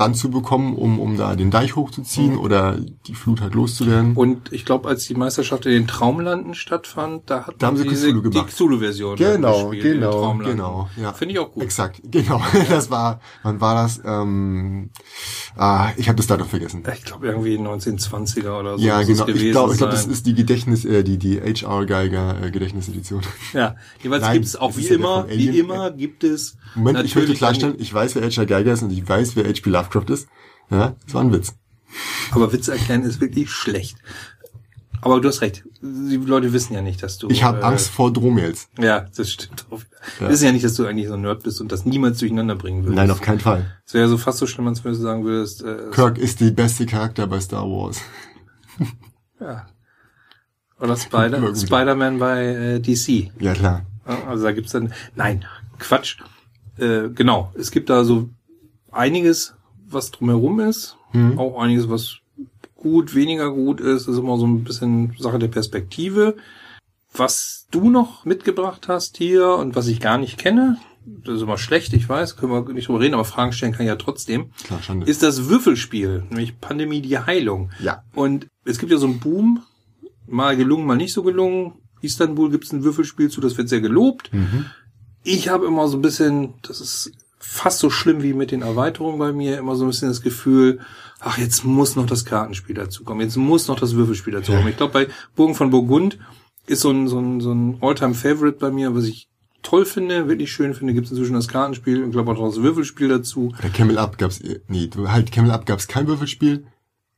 ranzubekommen, 0.00 0.74
um, 0.74 0.98
um 0.98 1.16
da 1.16 1.36
den 1.36 1.50
Deich 1.50 1.76
hochzuziehen 1.76 2.38
oder 2.38 2.78
die 3.06 3.14
Flut 3.14 3.42
halt 3.42 3.54
loszuwerden. 3.54 4.10
Mhm. 4.12 4.16
Und 4.16 4.52
ich 4.52 4.64
glaube, 4.64 4.88
als 4.88 5.06
die 5.06 5.14
Meisterschaft 5.14 5.66
in 5.66 5.72
den 5.72 5.86
Traumlanden 5.86 6.54
stattfand, 6.54 7.28
da 7.28 7.46
hat 7.46 7.56
Da 7.58 7.66
haben 7.66 7.76
sie 7.76 7.86
diese, 7.86 8.08
Cthulhu 8.08 8.22
die 8.22 8.30
gemacht. 8.30 8.48
Cthulhu-Version 8.50 9.16
Genau, 9.16 9.68
gespielt 9.68 10.00
genau, 10.00 10.34
genau, 10.38 10.90
ja. 10.96 11.12
Finde 11.12 11.34
ich 11.34 11.38
auch 11.38 11.52
gut. 11.52 11.62
Exakt, 11.62 12.00
genau. 12.10 12.42
Das 12.68 12.90
war, 12.90 13.20
wann 13.42 13.60
war 13.60 13.74
das? 13.74 14.00
Ähm, 14.04 14.90
ah, 15.56 15.90
ich 15.96 16.08
habe 16.08 16.16
das 16.16 16.26
Datum 16.26 16.48
vergessen. 16.48 16.82
Ich 16.92 17.04
glaube 17.04 17.26
irgendwie 17.26 17.56
1920er 17.56 18.58
oder 18.58 18.78
so. 18.78 18.84
Ja, 18.84 19.02
genau. 19.02 19.26
Ich 19.28 19.50
glaube, 19.50 19.72
ich 19.72 19.78
glaub, 19.78 19.90
das 19.90 20.06
ist 20.06 20.26
die 20.26 20.34
Gedächtnis, 20.34 20.84
äh, 20.84 21.04
die 21.04 21.18
die 21.18 21.38
HR 21.40 21.84
Geiger 21.84 22.42
äh, 22.42 22.50
Gedächtnisedition. 22.50 23.22
Ja, 23.52 23.76
jeweils 24.02 24.22
Nein, 24.22 24.34
gibt 24.34 24.46
es 24.46 24.56
auch 24.56 24.76
wie 24.76 24.86
ja 24.86 24.94
immer, 24.94 25.26
wie 25.28 25.48
Alien. 25.48 25.54
immer 25.56 25.90
gibt 25.90 26.24
es 26.24 26.56
Moment, 26.74 27.04
ich 27.04 27.14
möchte 27.14 27.34
klarstellen, 27.34 27.74
ich 27.78 27.92
weiß, 27.92 28.14
wer 28.14 28.22
HR 28.30 28.46
Geiger 28.46 28.72
ist 28.72 28.82
und 28.82 28.92
ich 28.92 29.06
weiß, 29.06 29.36
wer 29.36 29.44
HP 29.44 29.68
Lovecraft 29.70 29.89
ist. 30.10 30.28
Ja, 30.70 30.94
das 31.04 31.14
war 31.14 31.22
ein 31.22 31.32
Witz. 31.32 31.54
aber 32.30 32.52
Witze 32.52 32.72
erklären 32.72 33.02
ist 33.02 33.20
wirklich 33.20 33.50
schlecht. 33.50 33.96
Aber 35.02 35.20
du 35.20 35.28
hast 35.28 35.40
recht. 35.40 35.64
Die 35.80 36.16
Leute 36.16 36.52
wissen 36.52 36.74
ja 36.74 36.82
nicht, 36.82 37.02
dass 37.02 37.18
du. 37.18 37.28
Ich 37.30 37.42
habe 37.42 37.60
äh, 37.60 37.62
Angst 37.62 37.88
vor 37.88 38.12
Drohmails. 38.12 38.68
Ja, 38.78 39.06
das 39.16 39.30
stimmt 39.30 39.64
auch. 39.70 39.80
Ja. 40.20 40.28
Wissen 40.28 40.44
ja 40.44 40.52
nicht, 40.52 40.64
dass 40.64 40.74
du 40.74 40.86
eigentlich 40.86 41.08
so 41.08 41.14
ein 41.14 41.22
Nerd 41.22 41.42
bist 41.42 41.60
und 41.60 41.72
das 41.72 41.86
niemals 41.86 42.18
durcheinander 42.18 42.54
bringen 42.54 42.82
würdest. 42.82 42.96
Nein, 42.96 43.10
auf 43.10 43.20
keinen 43.22 43.40
Fall. 43.40 43.74
Es 43.86 43.94
wäre 43.94 44.08
so 44.08 44.18
fast 44.18 44.38
so 44.38 44.46
schlimm, 44.46 44.68
als 44.68 44.84
würdest 44.84 45.00
du 45.00 45.06
sagen 45.06 45.24
würdest, 45.24 45.62
äh, 45.62 45.90
Kirk 45.90 46.18
ist 46.18 46.40
die 46.40 46.50
beste 46.50 46.84
Charakter 46.84 47.26
bei 47.26 47.40
Star 47.40 47.64
Wars. 47.64 48.00
ja. 49.40 49.66
Oder 50.78 50.96
Spider. 50.96 51.54
Spider-Man 51.54 52.18
bei 52.18 52.46
äh, 52.46 52.80
DC. 52.80 53.30
Ja, 53.38 53.54
klar. 53.54 53.86
Also 54.04 54.44
da 54.44 54.52
gibt's 54.52 54.72
dann, 54.72 54.92
nein, 55.14 55.44
Quatsch. 55.78 56.18
Äh, 56.78 57.10
genau, 57.10 57.52
es 57.54 57.70
gibt 57.70 57.90
da 57.90 58.04
so 58.04 58.30
einiges, 58.90 59.54
was 59.92 60.10
drumherum 60.10 60.60
ist, 60.60 60.96
Mhm. 61.12 61.38
auch 61.38 61.60
einiges, 61.60 61.88
was 61.88 62.18
gut, 62.76 63.14
weniger 63.14 63.50
gut 63.50 63.80
ist. 63.80 64.06
Ist 64.08 64.16
immer 64.18 64.38
so 64.38 64.46
ein 64.46 64.64
bisschen 64.64 65.14
Sache 65.18 65.38
der 65.38 65.48
Perspektive. 65.48 66.36
Was 67.12 67.66
du 67.72 67.90
noch 67.90 68.24
mitgebracht 68.24 68.86
hast 68.88 69.16
hier 69.18 69.48
und 69.56 69.74
was 69.74 69.88
ich 69.88 70.00
gar 70.00 70.16
nicht 70.18 70.38
kenne, 70.38 70.78
das 71.04 71.36
ist 71.36 71.42
immer 71.42 71.58
schlecht, 71.58 71.92
ich 71.92 72.08
weiß, 72.08 72.36
können 72.36 72.52
wir 72.52 72.72
nicht 72.72 72.86
drüber 72.88 73.00
reden, 73.00 73.14
aber 73.14 73.24
Fragen 73.24 73.52
stellen 73.52 73.72
kann 73.72 73.82
ich 73.82 73.88
ja 73.88 73.96
trotzdem, 73.96 74.50
Klar, 74.64 74.80
Schande. 74.82 75.06
ist 75.06 75.22
das 75.22 75.48
Würfelspiel, 75.48 76.24
nämlich 76.28 76.60
Pandemie 76.60 77.00
die 77.00 77.18
Heilung. 77.18 77.70
ja. 77.80 78.04
Und 78.14 78.46
es 78.64 78.78
gibt 78.78 78.92
ja 78.92 78.98
so 78.98 79.06
einen 79.06 79.18
Boom, 79.18 79.62
mal 80.28 80.56
gelungen, 80.56 80.86
mal 80.86 80.96
nicht 80.96 81.12
so 81.12 81.22
gelungen. 81.24 81.72
Istanbul 82.02 82.50
gibt 82.50 82.64
es 82.64 82.72
ein 82.72 82.84
Würfelspiel 82.84 83.28
zu, 83.30 83.40
das 83.40 83.58
wird 83.58 83.68
sehr 83.68 83.80
gelobt. 83.80 84.32
Mhm. 84.32 84.66
Ich 85.24 85.48
habe 85.48 85.66
immer 85.66 85.88
so 85.88 85.98
ein 85.98 86.02
bisschen, 86.02 86.54
das 86.62 86.80
ist 86.80 87.10
fast 87.40 87.78
so 87.80 87.90
schlimm 87.90 88.22
wie 88.22 88.34
mit 88.34 88.52
den 88.52 88.62
Erweiterungen 88.62 89.18
bei 89.18 89.32
mir, 89.32 89.58
immer 89.58 89.74
so 89.74 89.84
ein 89.84 89.88
bisschen 89.88 90.08
das 90.08 90.22
Gefühl, 90.22 90.80
ach, 91.18 91.38
jetzt 91.38 91.64
muss 91.64 91.96
noch 91.96 92.06
das 92.06 92.24
Kartenspiel 92.24 92.74
dazukommen, 92.74 93.22
jetzt 93.22 93.36
muss 93.36 93.66
noch 93.66 93.80
das 93.80 93.94
Würfelspiel 93.94 94.34
dazukommen. 94.34 94.68
Ich 94.68 94.76
glaube, 94.76 94.92
bei 94.92 95.08
Burgen 95.34 95.54
von 95.54 95.70
Burgund 95.70 96.18
ist 96.66 96.82
so 96.82 96.90
ein, 96.90 97.08
so 97.08 97.18
ein, 97.18 97.40
so 97.40 97.52
ein 97.52 97.78
All-Time-Favorite 97.80 98.58
bei 98.58 98.70
mir, 98.70 98.94
was 98.94 99.04
ich 99.04 99.28
toll 99.62 99.84
finde, 99.84 100.28
wirklich 100.28 100.52
schön 100.52 100.74
finde, 100.74 100.94
gibt 100.94 101.06
es 101.06 101.12
inzwischen 101.12 101.34
das 101.34 101.48
Kartenspiel, 101.48 102.04
ich 102.04 102.12
glaube 102.12 102.32
auch 102.32 102.46
das 102.46 102.62
Würfelspiel 102.62 103.08
dazu. 103.08 103.54
Bei 103.60 103.68
Camel 103.70 103.98
Up 103.98 104.18
gab's, 104.18 104.40
nee, 104.68 104.90
halt 105.06 105.32
Camel 105.32 105.50
Up 105.50 105.66
gab's 105.66 105.88
kein 105.88 106.06
Würfelspiel. 106.06 106.66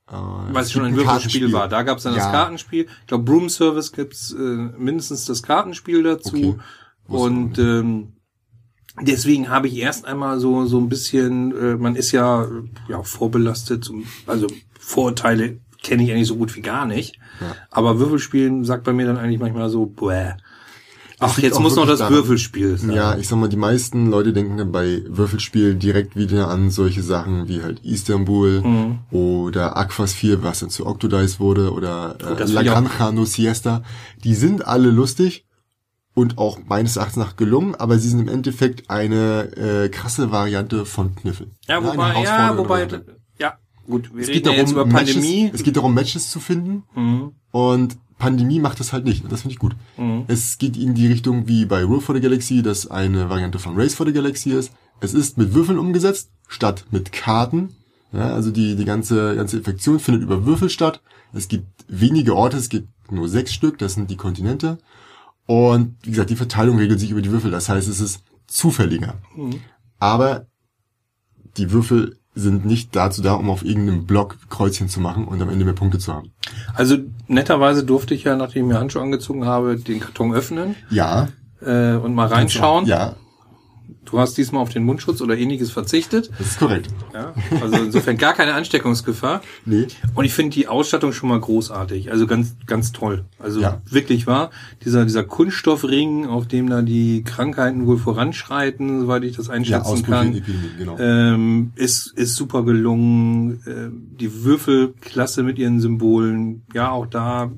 Äh, 0.08 0.14
Weil 0.14 0.62
es 0.62 0.72
schon 0.72 0.84
ein 0.84 0.96
Würfelspiel 0.96 1.52
war. 1.52 1.68
Da 1.68 1.82
gab 1.82 1.98
es 1.98 2.04
dann 2.04 2.14
das 2.14 2.24
Ja. 2.24 2.30
Kartenspiel. 2.30 2.86
Ich 3.00 3.06
glaube, 3.06 3.24
Broom 3.24 3.48
Service 3.48 3.92
gibt's 3.92 4.32
äh, 4.32 4.38
mindestens 4.38 5.24
das 5.24 5.42
Kartenspiel 5.42 6.02
dazu. 6.02 6.34
Okay. 6.36 6.58
Und 7.06 7.58
ähm, 7.58 8.12
deswegen 9.00 9.48
habe 9.48 9.68
ich 9.68 9.76
erst 9.78 10.04
einmal 10.04 10.38
so 10.40 10.66
so 10.66 10.78
ein 10.78 10.88
bisschen, 10.88 11.52
äh, 11.56 11.76
man 11.76 11.96
ist 11.96 12.12
ja 12.12 12.46
ja 12.88 13.02
vorbelastet, 13.02 13.84
zum- 13.84 14.04
also 14.26 14.46
Vorurteile 14.78 15.58
kenne 15.82 16.02
ich 16.04 16.12
eigentlich 16.12 16.28
so 16.28 16.36
gut 16.36 16.54
wie 16.56 16.60
gar 16.60 16.86
nicht. 16.86 17.16
Ja. 17.40 17.54
Aber 17.70 17.98
Würfelspielen 17.98 18.64
sagt 18.64 18.84
bei 18.84 18.92
mir 18.92 19.06
dann 19.06 19.16
eigentlich 19.16 19.40
manchmal 19.40 19.68
so, 19.70 19.86
bäh. 19.86 20.32
Ach, 21.24 21.38
jetzt 21.38 21.60
muss 21.60 21.76
noch 21.76 21.86
das 21.86 22.00
daran. 22.00 22.14
Würfelspiel 22.14 22.76
sein. 22.78 22.90
Ja, 22.90 23.16
ich 23.16 23.28
sag 23.28 23.38
mal, 23.38 23.48
die 23.48 23.56
meisten 23.56 24.10
Leute 24.10 24.32
denken 24.32 24.56
dann 24.56 24.72
bei 24.72 25.02
Würfelspielen 25.06 25.78
direkt 25.78 26.16
wieder 26.16 26.48
an 26.48 26.70
solche 26.70 27.00
Sachen 27.02 27.46
wie 27.46 27.62
halt 27.62 27.78
Istanbul 27.84 28.60
Mhm. 28.60 28.98
oder 29.12 29.76
Aquas 29.76 30.14
4, 30.14 30.42
was 30.42 30.60
dann 30.60 30.70
zu 30.70 30.84
Octodice 30.84 31.38
wurde, 31.38 31.72
oder 31.72 32.16
äh, 32.20 32.42
La 32.50 32.62
Granja 32.64 33.12
No 33.12 33.24
Siesta. 33.24 33.84
Die 34.24 34.34
sind 34.34 34.66
alle 34.66 34.90
lustig 34.90 35.44
und 36.14 36.38
auch 36.38 36.58
meines 36.66 36.96
Erachtens 36.96 37.16
nach 37.16 37.36
gelungen, 37.36 37.74
aber 37.74 37.98
sie 37.98 38.08
sind 38.08 38.20
im 38.20 38.28
Endeffekt 38.28 38.90
eine 38.90 39.56
äh, 39.56 39.88
krasse 39.88 40.30
Variante 40.30 40.84
von 40.84 41.14
Kniffel. 41.14 41.50
Ja, 41.68 41.82
wobei, 41.82 41.96
ja, 41.96 42.08
herausfordernde 42.08 42.58
wobei, 42.58 42.68
Variante. 42.82 43.16
ja, 43.38 43.54
gut, 43.86 44.14
wir 44.14 44.22
Es 44.22 44.28
geht 44.28 44.46
ja 44.46 44.52
jetzt 44.52 44.72
über 44.72 44.80
darum, 44.80 44.92
Pandemie. 44.92 45.44
Matches, 45.44 45.60
es 45.60 45.64
geht 45.64 45.76
darum, 45.76 45.94
Matches 45.94 46.30
zu 46.30 46.40
finden. 46.40 46.84
Mhm. 46.94 47.32
Und 47.50 47.96
Pandemie 48.18 48.60
macht 48.60 48.78
das 48.78 48.92
halt 48.92 49.04
nicht. 49.04 49.24
Und 49.24 49.32
das 49.32 49.42
finde 49.42 49.54
ich 49.54 49.58
gut. 49.58 49.74
Mhm. 49.96 50.24
Es 50.28 50.58
geht 50.58 50.76
in 50.76 50.94
die 50.94 51.06
Richtung 51.06 51.48
wie 51.48 51.64
bei 51.64 51.82
Rule 51.82 52.00
for 52.00 52.14
the 52.14 52.20
Galaxy, 52.20 52.62
das 52.62 52.90
eine 52.90 53.30
Variante 53.30 53.58
von 53.58 53.74
Race 53.76 53.94
for 53.94 54.06
the 54.06 54.12
Galaxy 54.12 54.50
ist. 54.50 54.72
Es 55.00 55.14
ist 55.14 55.38
mit 55.38 55.54
Würfeln 55.54 55.78
umgesetzt, 55.78 56.30
statt 56.46 56.84
mit 56.90 57.10
Karten. 57.12 57.74
Ja, 58.12 58.34
also 58.34 58.50
die, 58.50 58.76
die 58.76 58.84
ganze, 58.84 59.34
ganze 59.34 59.56
Infektion 59.56 59.98
findet 59.98 60.22
über 60.22 60.44
Würfel 60.44 60.68
statt. 60.68 61.00
Es 61.32 61.48
gibt 61.48 61.66
wenige 61.88 62.36
Orte, 62.36 62.58
es 62.58 62.68
gibt 62.68 62.88
nur 63.10 63.28
sechs 63.28 63.54
Stück, 63.54 63.78
das 63.78 63.94
sind 63.94 64.10
die 64.10 64.16
Kontinente. 64.16 64.78
Und 65.46 65.96
wie 66.02 66.10
gesagt, 66.10 66.30
die 66.30 66.36
Verteilung 66.36 66.78
regelt 66.78 67.00
sich 67.00 67.10
über 67.10 67.22
die 67.22 67.30
Würfel. 67.30 67.50
Das 67.50 67.68
heißt, 67.68 67.88
es 67.88 68.00
ist 68.00 68.22
zufälliger. 68.46 69.14
Mhm. 69.36 69.60
Aber 69.98 70.46
die 71.56 71.70
Würfel 71.72 72.18
sind 72.34 72.64
nicht 72.64 72.96
dazu 72.96 73.20
da, 73.20 73.34
um 73.34 73.50
auf 73.50 73.62
irgendeinem 73.64 74.06
Block 74.06 74.38
Kreuzchen 74.48 74.88
zu 74.88 75.00
machen 75.00 75.26
und 75.26 75.42
am 75.42 75.50
Ende 75.50 75.64
mehr 75.66 75.74
Punkte 75.74 75.98
zu 75.98 76.14
haben. 76.14 76.32
Also 76.74 76.96
netterweise 77.28 77.84
durfte 77.84 78.14
ich 78.14 78.24
ja, 78.24 78.36
nachdem 78.36 78.66
ich 78.66 78.72
mir 78.72 78.78
Handschuhe 78.80 79.02
angezogen 79.02 79.44
habe, 79.44 79.76
den 79.76 80.00
Karton 80.00 80.32
öffnen 80.32 80.74
Ja. 80.88 81.28
äh, 81.60 81.94
und 81.94 82.14
mal 82.14 82.28
reinschauen. 82.28 82.86
Ja, 82.86 83.16
Du 84.04 84.18
hast 84.18 84.36
diesmal 84.36 84.62
auf 84.62 84.68
den 84.70 84.84
Mundschutz 84.84 85.20
oder 85.20 85.36
ähnliches 85.36 85.70
verzichtet. 85.70 86.30
das 86.38 86.48
ist 86.48 86.58
korrekt. 86.58 86.88
Ja, 87.14 87.32
also 87.60 87.76
insofern 87.82 88.16
gar 88.18 88.34
keine 88.34 88.54
Ansteckungsgefahr. 88.54 89.42
Nee. 89.64 89.86
Und 90.14 90.24
ich 90.24 90.32
finde 90.34 90.54
die 90.54 90.66
Ausstattung 90.68 91.12
schon 91.12 91.28
mal 91.28 91.38
großartig. 91.40 92.10
Also 92.10 92.26
ganz, 92.26 92.56
ganz 92.66 92.92
toll. 92.92 93.24
Also 93.38 93.60
Ja. 93.60 93.80
wirklich 93.88 94.26
wahr. 94.26 94.50
Dieser, 94.84 95.04
dieser 95.04 95.24
Kunststoffring, 95.24 96.26
auf 96.26 96.48
dem 96.48 96.68
da 96.68 96.82
die 96.82 97.22
Krankheiten 97.24 97.86
wohl 97.86 97.98
voranschreiten, 97.98 99.00
soweit 99.02 99.24
ich 99.24 99.36
das 99.36 99.46
Ja, 99.46 99.52
einschätzen 99.54 99.96
in 99.98 100.02
kann. 100.02 100.28
Epidemie, 100.34 100.70
genau. 100.78 100.98
Ähm, 100.98 101.72
ist, 101.76 102.12
ist 102.16 102.34
super 102.36 102.64
gelungen. 102.64 103.60
Ähm, 103.66 104.08
die 104.18 104.42
Würfelklasse 104.44 105.42
mit 105.42 105.58
ihren 105.58 105.80
Symbolen, 105.80 106.62
ja, 106.74 106.90
auch 106.90 107.06
da 107.06 107.50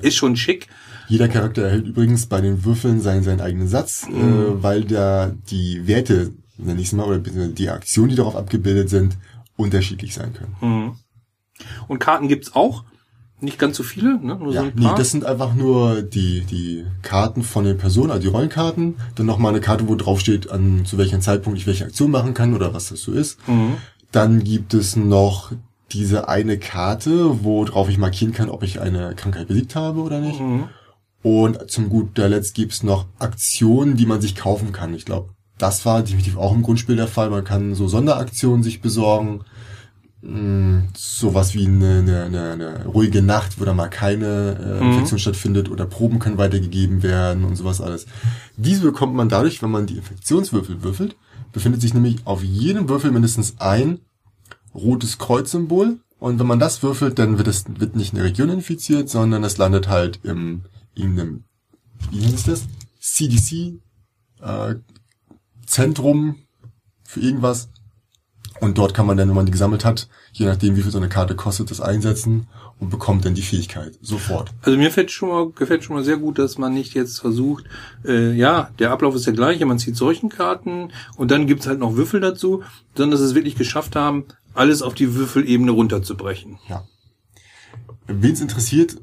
ist 0.00 0.16
schon 0.16 0.36
schick. 0.36 0.68
Jeder 1.08 1.28
Charakter 1.28 1.62
erhält 1.62 1.86
übrigens 1.86 2.26
bei 2.26 2.40
den 2.40 2.64
Würfeln 2.64 3.00
seinen, 3.00 3.22
seinen 3.22 3.40
eigenen 3.40 3.68
Satz, 3.68 4.06
Mhm. 4.08 4.14
äh, 4.58 4.62
weil 4.62 4.84
da 4.84 5.32
die 5.50 5.86
Werte, 5.86 6.32
nenne 6.58 6.80
ich 6.80 6.88
es 6.88 6.92
mal, 6.92 7.06
oder 7.06 7.18
die 7.18 7.68
Aktionen, 7.68 8.10
die 8.10 8.16
darauf 8.16 8.36
abgebildet 8.36 8.88
sind, 8.90 9.16
unterschiedlich 9.56 10.14
sein 10.14 10.32
können. 10.32 10.56
Mhm. 10.60 10.92
Und 11.88 11.98
Karten 11.98 12.28
gibt's 12.28 12.54
auch. 12.54 12.84
Nicht 13.40 13.58
ganz 13.58 13.76
so 13.76 13.82
viele, 13.82 14.24
ne? 14.24 14.36
Nur 14.36 14.52
Ja, 14.52 14.60
so 14.60 14.66
ein 14.68 14.72
nee, 14.76 14.84
paar. 14.86 14.94
das 14.94 15.10
sind 15.10 15.24
einfach 15.24 15.52
nur 15.56 16.02
die, 16.02 16.42
die 16.42 16.84
Karten 17.02 17.42
von 17.42 17.64
den 17.64 17.76
Personen, 17.76 18.12
also 18.12 18.22
die 18.22 18.28
Rollenkarten. 18.28 18.94
Dann 19.16 19.26
nochmal 19.26 19.50
eine 19.50 19.60
Karte, 19.60 19.88
wo 19.88 19.96
drauf 19.96 20.20
steht, 20.20 20.48
an 20.48 20.84
zu 20.84 20.96
welchem 20.96 21.20
Zeitpunkt 21.20 21.58
ich 21.58 21.66
welche 21.66 21.84
Aktion 21.86 22.12
machen 22.12 22.34
kann 22.34 22.54
oder 22.54 22.72
was 22.72 22.90
das 22.90 23.00
so 23.02 23.10
ist. 23.12 23.38
mhm. 23.48 23.74
Dann 24.12 24.44
gibt 24.44 24.74
es 24.74 24.94
noch 24.94 25.50
diese 25.90 26.28
eine 26.28 26.56
Karte, 26.58 27.42
wo 27.42 27.64
drauf 27.64 27.88
ich 27.88 27.98
markieren 27.98 28.32
kann, 28.32 28.48
ob 28.48 28.62
ich 28.62 28.80
eine 28.80 29.14
Krankheit 29.16 29.48
besiegt 29.48 29.74
habe 29.74 30.00
oder 30.02 30.20
nicht. 30.20 30.38
Mhm. 30.38 30.68
Und 31.22 31.70
zum 31.70 31.88
guter 31.88 32.28
Letzt 32.28 32.54
gibt's 32.54 32.82
noch 32.82 33.06
Aktionen, 33.18 33.96
die 33.96 34.06
man 34.06 34.20
sich 34.20 34.34
kaufen 34.34 34.72
kann. 34.72 34.92
Ich 34.94 35.04
glaube, 35.04 35.30
das 35.58 35.86
war 35.86 36.02
definitiv 36.02 36.36
auch 36.36 36.52
im 36.52 36.62
Grundspiel 36.62 36.96
der 36.96 37.06
Fall. 37.06 37.30
Man 37.30 37.44
kann 37.44 37.74
so 37.74 37.86
Sonderaktionen 37.86 38.62
sich 38.64 38.80
besorgen. 38.80 39.42
Hm, 40.22 40.88
Sowas 40.96 41.54
wie 41.54 41.66
eine, 41.66 41.98
eine, 41.98 42.22
eine, 42.24 42.50
eine 42.52 42.86
ruhige 42.86 43.22
Nacht, 43.22 43.60
wo 43.60 43.64
da 43.64 43.72
mal 43.74 43.88
keine 43.88 44.58
äh, 44.60 44.84
Mhm. 44.84 44.90
Infektion 44.92 45.18
stattfindet 45.18 45.70
oder 45.70 45.86
Proben 45.86 46.18
können 46.18 46.38
weitergegeben 46.38 47.02
werden 47.02 47.44
und 47.44 47.56
sowas 47.56 47.80
alles. 47.80 48.06
Diese 48.56 48.82
bekommt 48.82 49.14
man 49.14 49.28
dadurch, 49.28 49.62
wenn 49.62 49.70
man 49.70 49.86
die 49.86 49.96
Infektionswürfel 49.96 50.82
würfelt, 50.82 51.16
befindet 51.52 51.80
sich 51.80 51.94
nämlich 51.94 52.18
auf 52.24 52.42
jedem 52.42 52.88
Würfel 52.88 53.10
mindestens 53.12 53.54
ein 53.58 53.98
rotes 54.74 55.18
Kreuzsymbol. 55.18 55.98
Und 56.18 56.38
wenn 56.38 56.46
man 56.46 56.60
das 56.60 56.82
würfelt, 56.84 57.18
dann 57.18 57.36
wird 57.38 57.48
es 57.48 57.64
wird 57.78 57.96
nicht 57.96 58.14
eine 58.14 58.22
Region 58.24 58.48
infiziert, 58.48 59.08
sondern 59.08 59.42
es 59.44 59.58
landet 59.58 59.88
halt 59.88 60.20
im 60.22 60.62
irgendeinem, 60.94 61.44
wie 62.10 62.18
nennt 62.18 62.46
das? 62.46 62.64
CDC 63.00 63.80
äh, 64.40 64.74
Zentrum 65.66 66.36
für 67.04 67.20
irgendwas. 67.20 67.68
Und 68.60 68.78
dort 68.78 68.94
kann 68.94 69.06
man 69.06 69.16
dann, 69.16 69.28
wenn 69.28 69.34
man 69.34 69.46
die 69.46 69.52
gesammelt 69.52 69.84
hat, 69.84 70.08
je 70.32 70.46
nachdem, 70.46 70.76
wie 70.76 70.82
viel 70.82 70.92
so 70.92 70.98
eine 70.98 71.08
Karte 71.08 71.34
kostet, 71.34 71.70
das 71.70 71.80
einsetzen 71.80 72.46
und 72.78 72.90
bekommt 72.90 73.24
dann 73.24 73.34
die 73.34 73.42
Fähigkeit 73.42 73.98
sofort. 74.02 74.50
Also 74.62 74.78
mir 74.78 74.92
fällt 74.92 75.10
schon 75.10 75.30
mal, 75.30 75.50
gefällt 75.50 75.82
schon 75.82 75.96
mal 75.96 76.04
sehr 76.04 76.16
gut, 76.16 76.38
dass 76.38 76.58
man 76.58 76.72
nicht 76.72 76.94
jetzt 76.94 77.18
versucht, 77.18 77.64
äh, 78.04 78.32
ja, 78.32 78.70
der 78.78 78.92
Ablauf 78.92 79.16
ist 79.16 79.26
der 79.26 79.32
gleiche, 79.32 79.66
man 79.66 79.80
zieht 79.80 79.96
solchen 79.96 80.28
Karten 80.28 80.92
und 81.16 81.30
dann 81.30 81.48
gibt's 81.48 81.66
halt 81.66 81.80
noch 81.80 81.96
Würfel 81.96 82.20
dazu, 82.20 82.62
sondern 82.94 83.12
dass 83.12 83.20
sie 83.20 83.26
es 83.26 83.34
wirklich 83.34 83.56
geschafft 83.56 83.96
haben, 83.96 84.26
alles 84.54 84.82
auf 84.82 84.94
die 84.94 85.14
Würfelebene 85.14 85.72
runterzubrechen. 85.72 86.58
Ja. 86.68 86.84
Wen 88.06 88.32
es 88.32 88.40
interessiert, 88.40 88.96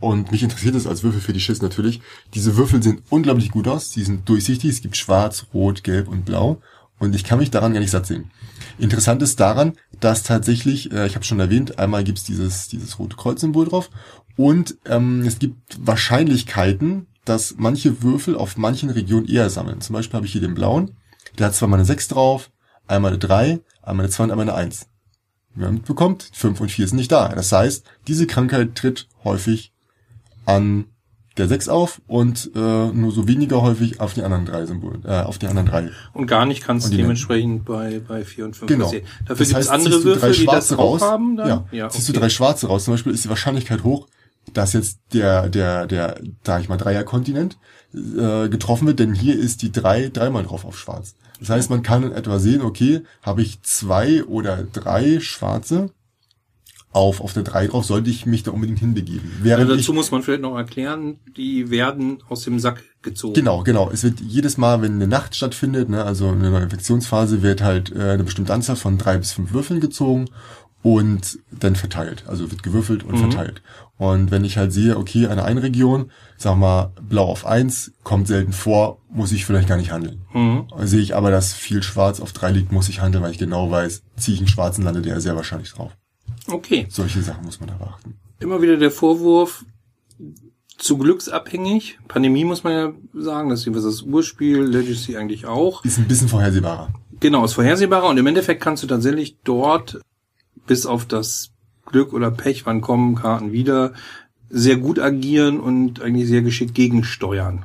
und 0.00 0.30
mich 0.30 0.42
interessiert 0.42 0.74
es 0.74 0.86
als 0.86 1.02
Würfel 1.02 1.20
für 1.20 1.32
die 1.32 1.40
Schiss 1.40 1.62
natürlich, 1.62 2.00
diese 2.34 2.56
Würfel 2.56 2.82
sehen 2.82 3.02
unglaublich 3.10 3.50
gut 3.50 3.68
aus. 3.68 3.90
Sie 3.90 4.02
sind 4.02 4.28
durchsichtig, 4.28 4.70
es 4.70 4.80
gibt 4.82 4.96
schwarz, 4.96 5.46
rot, 5.54 5.84
gelb 5.84 6.08
und 6.08 6.24
blau. 6.24 6.60
Und 6.98 7.14
ich 7.14 7.24
kann 7.24 7.38
mich 7.38 7.50
daran 7.50 7.74
gar 7.74 7.80
nicht 7.80 7.90
satt 7.90 8.06
sehen. 8.06 8.30
Interessant 8.78 9.22
ist 9.22 9.38
daran, 9.38 9.74
dass 10.00 10.22
tatsächlich, 10.22 10.92
äh, 10.92 11.06
ich 11.06 11.14
habe 11.14 11.24
schon 11.24 11.40
erwähnt, 11.40 11.78
einmal 11.78 12.04
gibt's 12.04 12.24
dieses, 12.24 12.68
dieses 12.68 12.98
rote 12.98 13.16
Kreuzsymbol 13.16 13.68
drauf. 13.68 13.90
Und 14.36 14.78
ähm, 14.86 15.22
es 15.26 15.38
gibt 15.38 15.78
Wahrscheinlichkeiten, 15.78 17.06
dass 17.24 17.56
manche 17.58 18.02
Würfel 18.02 18.36
auf 18.36 18.56
manchen 18.56 18.90
Regionen 18.90 19.26
eher 19.26 19.50
sammeln. 19.50 19.80
Zum 19.80 19.94
Beispiel 19.94 20.16
habe 20.16 20.26
ich 20.26 20.32
hier 20.32 20.40
den 20.40 20.54
blauen. 20.54 20.96
Der 21.38 21.46
hat 21.46 21.54
zwar 21.54 21.68
mal 21.68 21.76
eine 21.76 21.84
6 21.84 22.08
drauf, 22.08 22.50
einmal 22.86 23.10
eine 23.10 23.18
3, 23.18 23.60
einmal 23.82 24.06
eine 24.06 24.12
2 24.12 24.24
und 24.24 24.30
einmal 24.30 24.48
eine 24.48 24.54
1 24.54 24.86
wie 24.86 24.95
man 25.64 25.74
mitbekommt, 25.74 26.30
5 26.32 26.60
und 26.60 26.70
4 26.70 26.88
sind 26.88 26.96
nicht 26.98 27.12
da. 27.12 27.28
Das 27.28 27.50
heißt, 27.52 27.84
diese 28.06 28.26
Krankheit 28.26 28.74
tritt 28.74 29.08
häufig 29.24 29.72
an 30.44 30.84
der 31.36 31.48
6 31.48 31.68
auf 31.68 32.00
und 32.06 32.50
äh, 32.54 32.58
nur 32.58 33.12
so 33.12 33.28
weniger 33.28 33.60
häufig 33.60 34.00
auf 34.00 34.14
die 34.14 34.22
anderen 34.22 34.46
drei 34.46 34.64
Symbolen, 34.64 35.04
äh, 35.04 35.20
auf 35.20 35.36
die 35.38 35.46
anderen 35.46 35.68
drei. 35.68 35.90
Und 36.14 36.26
gar 36.28 36.46
nicht 36.46 36.64
kannst 36.64 36.90
du 36.92 36.96
dementsprechend 36.96 37.64
bei, 37.66 38.00
bei 38.06 38.24
4 38.24 38.46
und 38.46 38.56
5 38.56 38.68
Genau. 38.70 38.84
passieren. 38.86 39.04
Dafür 39.26 39.36
Das 39.36 39.38
gibt 39.38 39.50
es 39.50 39.54
heißt, 39.56 39.70
andere 39.70 40.04
Würfel, 40.04 40.32
die 40.32 40.46
das 40.46 40.78
raus, 40.78 41.02
haben 41.02 41.36
dann? 41.36 41.64
Ja, 41.72 41.88
ziehst 41.90 42.08
du 42.08 42.12
drei 42.14 42.30
Schwarze 42.30 42.68
raus, 42.68 42.84
zum 42.84 42.94
Beispiel 42.94 43.12
ist 43.12 43.24
die 43.24 43.28
Wahrscheinlichkeit 43.28 43.84
hoch, 43.84 44.06
dass 44.52 44.72
jetzt 44.72 45.00
der, 45.12 45.48
der, 45.48 45.86
der, 45.86 46.20
sag 46.44 46.62
ich 46.62 46.68
mal, 46.68 46.76
Dreierkontinent 46.76 47.58
äh, 47.94 48.48
getroffen 48.48 48.86
wird, 48.86 48.98
denn 48.98 49.14
hier 49.14 49.38
ist 49.38 49.62
die 49.62 49.72
drei 49.72 50.08
dreimal 50.08 50.44
drauf 50.44 50.64
auf 50.64 50.78
Schwarz. 50.78 51.14
Das 51.38 51.50
heißt, 51.50 51.70
man 51.70 51.82
kann 51.82 52.04
in 52.04 52.12
etwa 52.12 52.38
sehen, 52.38 52.62
okay, 52.62 53.02
habe 53.22 53.42
ich 53.42 53.62
zwei 53.62 54.24
oder 54.24 54.64
drei 54.64 55.20
Schwarze 55.20 55.90
auf, 56.92 57.20
auf 57.20 57.34
der 57.34 57.42
drei 57.42 57.66
drauf, 57.66 57.84
sollte 57.84 58.08
ich 58.08 58.24
mich 58.24 58.42
da 58.42 58.52
unbedingt 58.52 58.78
hinbegeben. 58.78 59.30
Während 59.42 59.64
Also 59.64 59.74
ich, 59.74 59.82
dazu 59.82 59.92
muss 59.92 60.10
man 60.10 60.22
vielleicht 60.22 60.40
noch 60.40 60.56
erklären, 60.56 61.18
die 61.36 61.68
werden 61.68 62.22
aus 62.30 62.44
dem 62.44 62.58
Sack 62.58 62.82
gezogen. 63.02 63.34
Genau, 63.34 63.62
genau. 63.62 63.90
Es 63.90 64.02
wird 64.02 64.20
jedes 64.20 64.56
Mal, 64.56 64.80
wenn 64.80 64.94
eine 64.94 65.06
Nacht 65.06 65.36
stattfindet, 65.36 65.90
ne, 65.90 66.04
also 66.04 66.28
eine 66.28 66.50
neue 66.50 66.62
Infektionsphase, 66.62 67.42
wird 67.42 67.60
halt 67.62 67.94
äh, 67.94 68.12
eine 68.12 68.24
bestimmte 68.24 68.54
Anzahl 68.54 68.76
von 68.76 68.96
drei 68.96 69.18
bis 69.18 69.32
fünf 69.32 69.52
Würfeln 69.52 69.80
gezogen 69.80 70.30
und 70.86 71.40
dann 71.50 71.74
verteilt. 71.74 72.22
Also 72.28 72.52
wird 72.52 72.62
gewürfelt 72.62 73.02
und 73.02 73.18
verteilt. 73.18 73.60
Und 73.98 74.30
wenn 74.30 74.44
ich 74.44 74.56
halt 74.56 74.72
sehe, 74.72 74.96
okay, 74.96 75.26
eine 75.26 75.42
Einregion, 75.42 76.12
sag 76.36 76.56
mal, 76.56 76.92
blau 77.02 77.24
auf 77.24 77.44
eins, 77.44 77.90
kommt 78.04 78.28
selten 78.28 78.52
vor, 78.52 79.00
muss 79.08 79.32
ich 79.32 79.44
vielleicht 79.44 79.66
gar 79.66 79.78
nicht 79.78 79.90
handeln. 79.90 80.22
Mhm. 80.32 80.68
Sehe 80.82 81.00
ich 81.00 81.16
aber, 81.16 81.32
dass 81.32 81.54
viel 81.54 81.82
schwarz 81.82 82.20
auf 82.20 82.32
drei 82.32 82.52
liegt, 82.52 82.70
muss 82.70 82.88
ich 82.88 83.00
handeln, 83.00 83.24
weil 83.24 83.32
ich 83.32 83.38
genau 83.38 83.68
weiß, 83.68 84.04
ziehe 84.16 84.36
ich 84.36 84.40
einen 84.40 84.46
schwarzen, 84.46 84.84
landet 84.84 85.06
der 85.06 85.20
sehr 85.20 85.34
wahrscheinlich 85.34 85.72
drauf. 85.72 85.90
Okay. 86.46 86.86
Solche 86.88 87.20
Sachen 87.20 87.44
muss 87.44 87.58
man 87.58 87.68
da 87.68 87.74
beachten. 87.74 88.14
Immer 88.38 88.62
wieder 88.62 88.76
der 88.76 88.92
Vorwurf, 88.92 89.64
zu 90.78 90.98
glücksabhängig. 90.98 91.98
Pandemie 92.06 92.44
muss 92.44 92.62
man 92.62 92.72
ja 92.72 92.92
sagen, 93.12 93.50
das 93.50 93.66
ist 93.66 93.74
das 93.74 94.02
Urspiel, 94.02 94.60
Legacy 94.62 95.16
eigentlich 95.16 95.46
auch. 95.46 95.84
Ist 95.84 95.98
ein 95.98 96.06
bisschen 96.06 96.28
vorhersehbarer. 96.28 96.90
Genau, 97.18 97.44
ist 97.44 97.54
vorhersehbarer 97.54 98.08
und 98.08 98.18
im 98.18 98.26
Endeffekt 98.28 98.62
kannst 98.62 98.84
du 98.84 98.86
tatsächlich 98.86 99.38
dort 99.42 100.00
bis 100.66 100.86
auf 100.86 101.04
das 101.06 101.50
Glück 101.86 102.12
oder 102.12 102.30
Pech, 102.30 102.66
wann 102.66 102.80
kommen 102.80 103.14
Karten 103.14 103.52
wieder, 103.52 103.92
sehr 104.48 104.76
gut 104.76 104.98
agieren 104.98 105.60
und 105.60 106.00
eigentlich 106.00 106.28
sehr 106.28 106.42
geschickt 106.42 106.74
gegensteuern. 106.74 107.64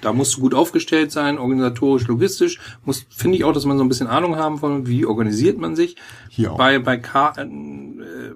Da 0.00 0.12
musst 0.12 0.36
du 0.36 0.40
gut 0.42 0.52
aufgestellt 0.54 1.12
sein, 1.12 1.38
organisatorisch, 1.38 2.06
logistisch. 2.06 2.60
Muss, 2.84 3.06
finde 3.08 3.38
ich 3.38 3.44
auch, 3.44 3.52
dass 3.54 3.64
man 3.64 3.78
so 3.78 3.84
ein 3.84 3.88
bisschen 3.88 4.06
Ahnung 4.06 4.36
haben 4.36 4.58
von, 4.58 4.86
wie 4.86 5.06
organisiert 5.06 5.58
man 5.58 5.76
sich. 5.76 5.96
Hier 6.28 6.52
auch. 6.52 6.58
Bei, 6.58 6.78
bei 6.78 6.98
Karten 6.98 8.00
äh, 8.02 8.32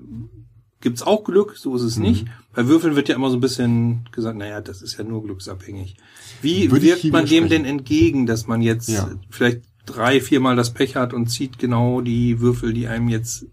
gibt's 0.81 1.03
auch 1.03 1.25
Glück, 1.25 1.57
so 1.59 1.77
ist 1.77 1.83
es 1.83 1.97
Mhm. 1.99 2.03
nicht. 2.05 2.27
Bei 2.55 2.67
Würfeln 2.69 2.97
wird 2.97 3.11
ja 3.11 3.17
immer 3.17 3.29
so 3.31 3.37
ein 3.37 3.41
bisschen 3.43 4.09
gesagt, 4.12 4.38
naja, 4.38 4.62
das 4.62 4.81
ist 4.81 4.97
ja 4.97 5.05
nur 5.05 5.23
glücksabhängig. 5.23 5.97
Wie 6.41 6.71
Würde 6.71 6.87
wirkt 6.87 7.05
man 7.05 7.27
dem 7.27 7.49
denn 7.50 7.67
entgegen, 7.67 8.25
dass 8.27 8.47
man 8.47 8.62
jetzt 8.62 8.88
Ja. 8.88 9.11
vielleicht 9.29 9.61
drei, 9.88 10.21
viermal 10.21 10.57
das 10.57 10.73
Pech 10.75 10.97
hat 10.97 11.12
und 11.12 11.26
zieht 11.28 11.59
genau 11.59 12.00
die 12.00 12.40
Würfel, 12.40 12.73
die 12.73 12.87
einem 12.88 13.09
jetzt 13.09 13.47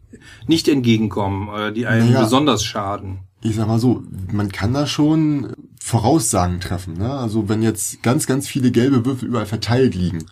nicht 0.48 0.68
entgegenkommen, 0.68 1.50
oder 1.50 1.72
die 1.72 1.86
einem 1.88 2.08
Naja. 2.08 2.22
besonders 2.24 2.64
schaden? 2.64 3.20
ich 3.42 3.56
sag 3.58 3.68
mal 3.68 3.78
so, 3.80 4.02
man 4.32 4.52
kann 4.52 4.74
da 4.74 4.88
schon 4.88 5.54
Voraussagen 5.80 6.60
treffen. 6.60 6.98
Ne? 6.98 7.12
Also 7.12 7.48
wenn 7.48 7.62
jetzt 7.62 8.02
ganz, 8.02 8.26
ganz 8.26 8.48
viele 8.48 8.72
gelbe 8.72 9.06
Würfel 9.06 9.28
überall 9.28 9.46
verteilt 9.46 9.94
liegen 9.94 10.26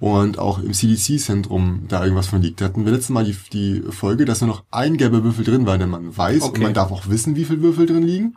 und 0.00 0.40
auch 0.40 0.58
im 0.58 0.72
CDC-Zentrum 0.72 1.82
da 1.86 2.02
irgendwas 2.02 2.26
von 2.26 2.42
liegt, 2.42 2.60
hatten 2.62 2.84
wir 2.84 2.90
letztes 2.90 3.10
Mal 3.10 3.24
die, 3.24 3.36
die 3.52 3.82
Folge, 3.92 4.24
dass 4.24 4.40
nur 4.40 4.48
noch 4.48 4.64
ein 4.72 4.96
gelber 4.96 5.22
Würfel 5.22 5.44
drin 5.44 5.64
war, 5.64 5.78
denn 5.78 5.90
man 5.90 6.16
weiß 6.16 6.42
und 6.42 6.48
Okay. 6.50 6.62
man 6.64 6.74
darf 6.74 6.90
auch 6.90 7.08
wissen, 7.08 7.36
wie 7.36 7.44
viele 7.44 7.62
Würfel 7.62 7.86
drin 7.86 8.02
liegen. 8.02 8.36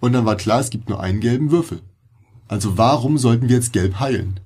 Und 0.00 0.14
dann 0.14 0.24
war 0.24 0.36
klar, 0.36 0.60
es 0.60 0.70
gibt 0.70 0.88
nur 0.88 1.00
einen 1.00 1.20
gelben 1.20 1.50
Würfel. 1.50 1.80
Also 2.48 2.78
warum 2.78 3.18
sollten 3.18 3.48
wir 3.50 3.56
jetzt 3.56 3.74
gelb 3.74 4.00
heilen? 4.00 4.40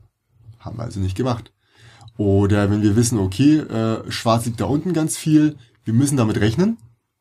Haben 0.58 0.78
wir 0.78 0.82
also 0.84 0.98
nicht 0.98 1.16
gemacht. 1.16 1.52
Oder 2.18 2.68
wenn 2.70 2.82
wir 2.82 2.96
wissen, 2.96 3.16
okay, 3.18 3.58
äh, 3.58 4.10
schwarz 4.10 4.44
liegt 4.44 4.60
da 4.60 4.64
unten 4.66 4.92
ganz 4.92 5.16
viel, 5.16 5.56
wir 5.84 5.94
müssen 5.94 6.16
damit 6.16 6.38
rechnen, 6.40 6.76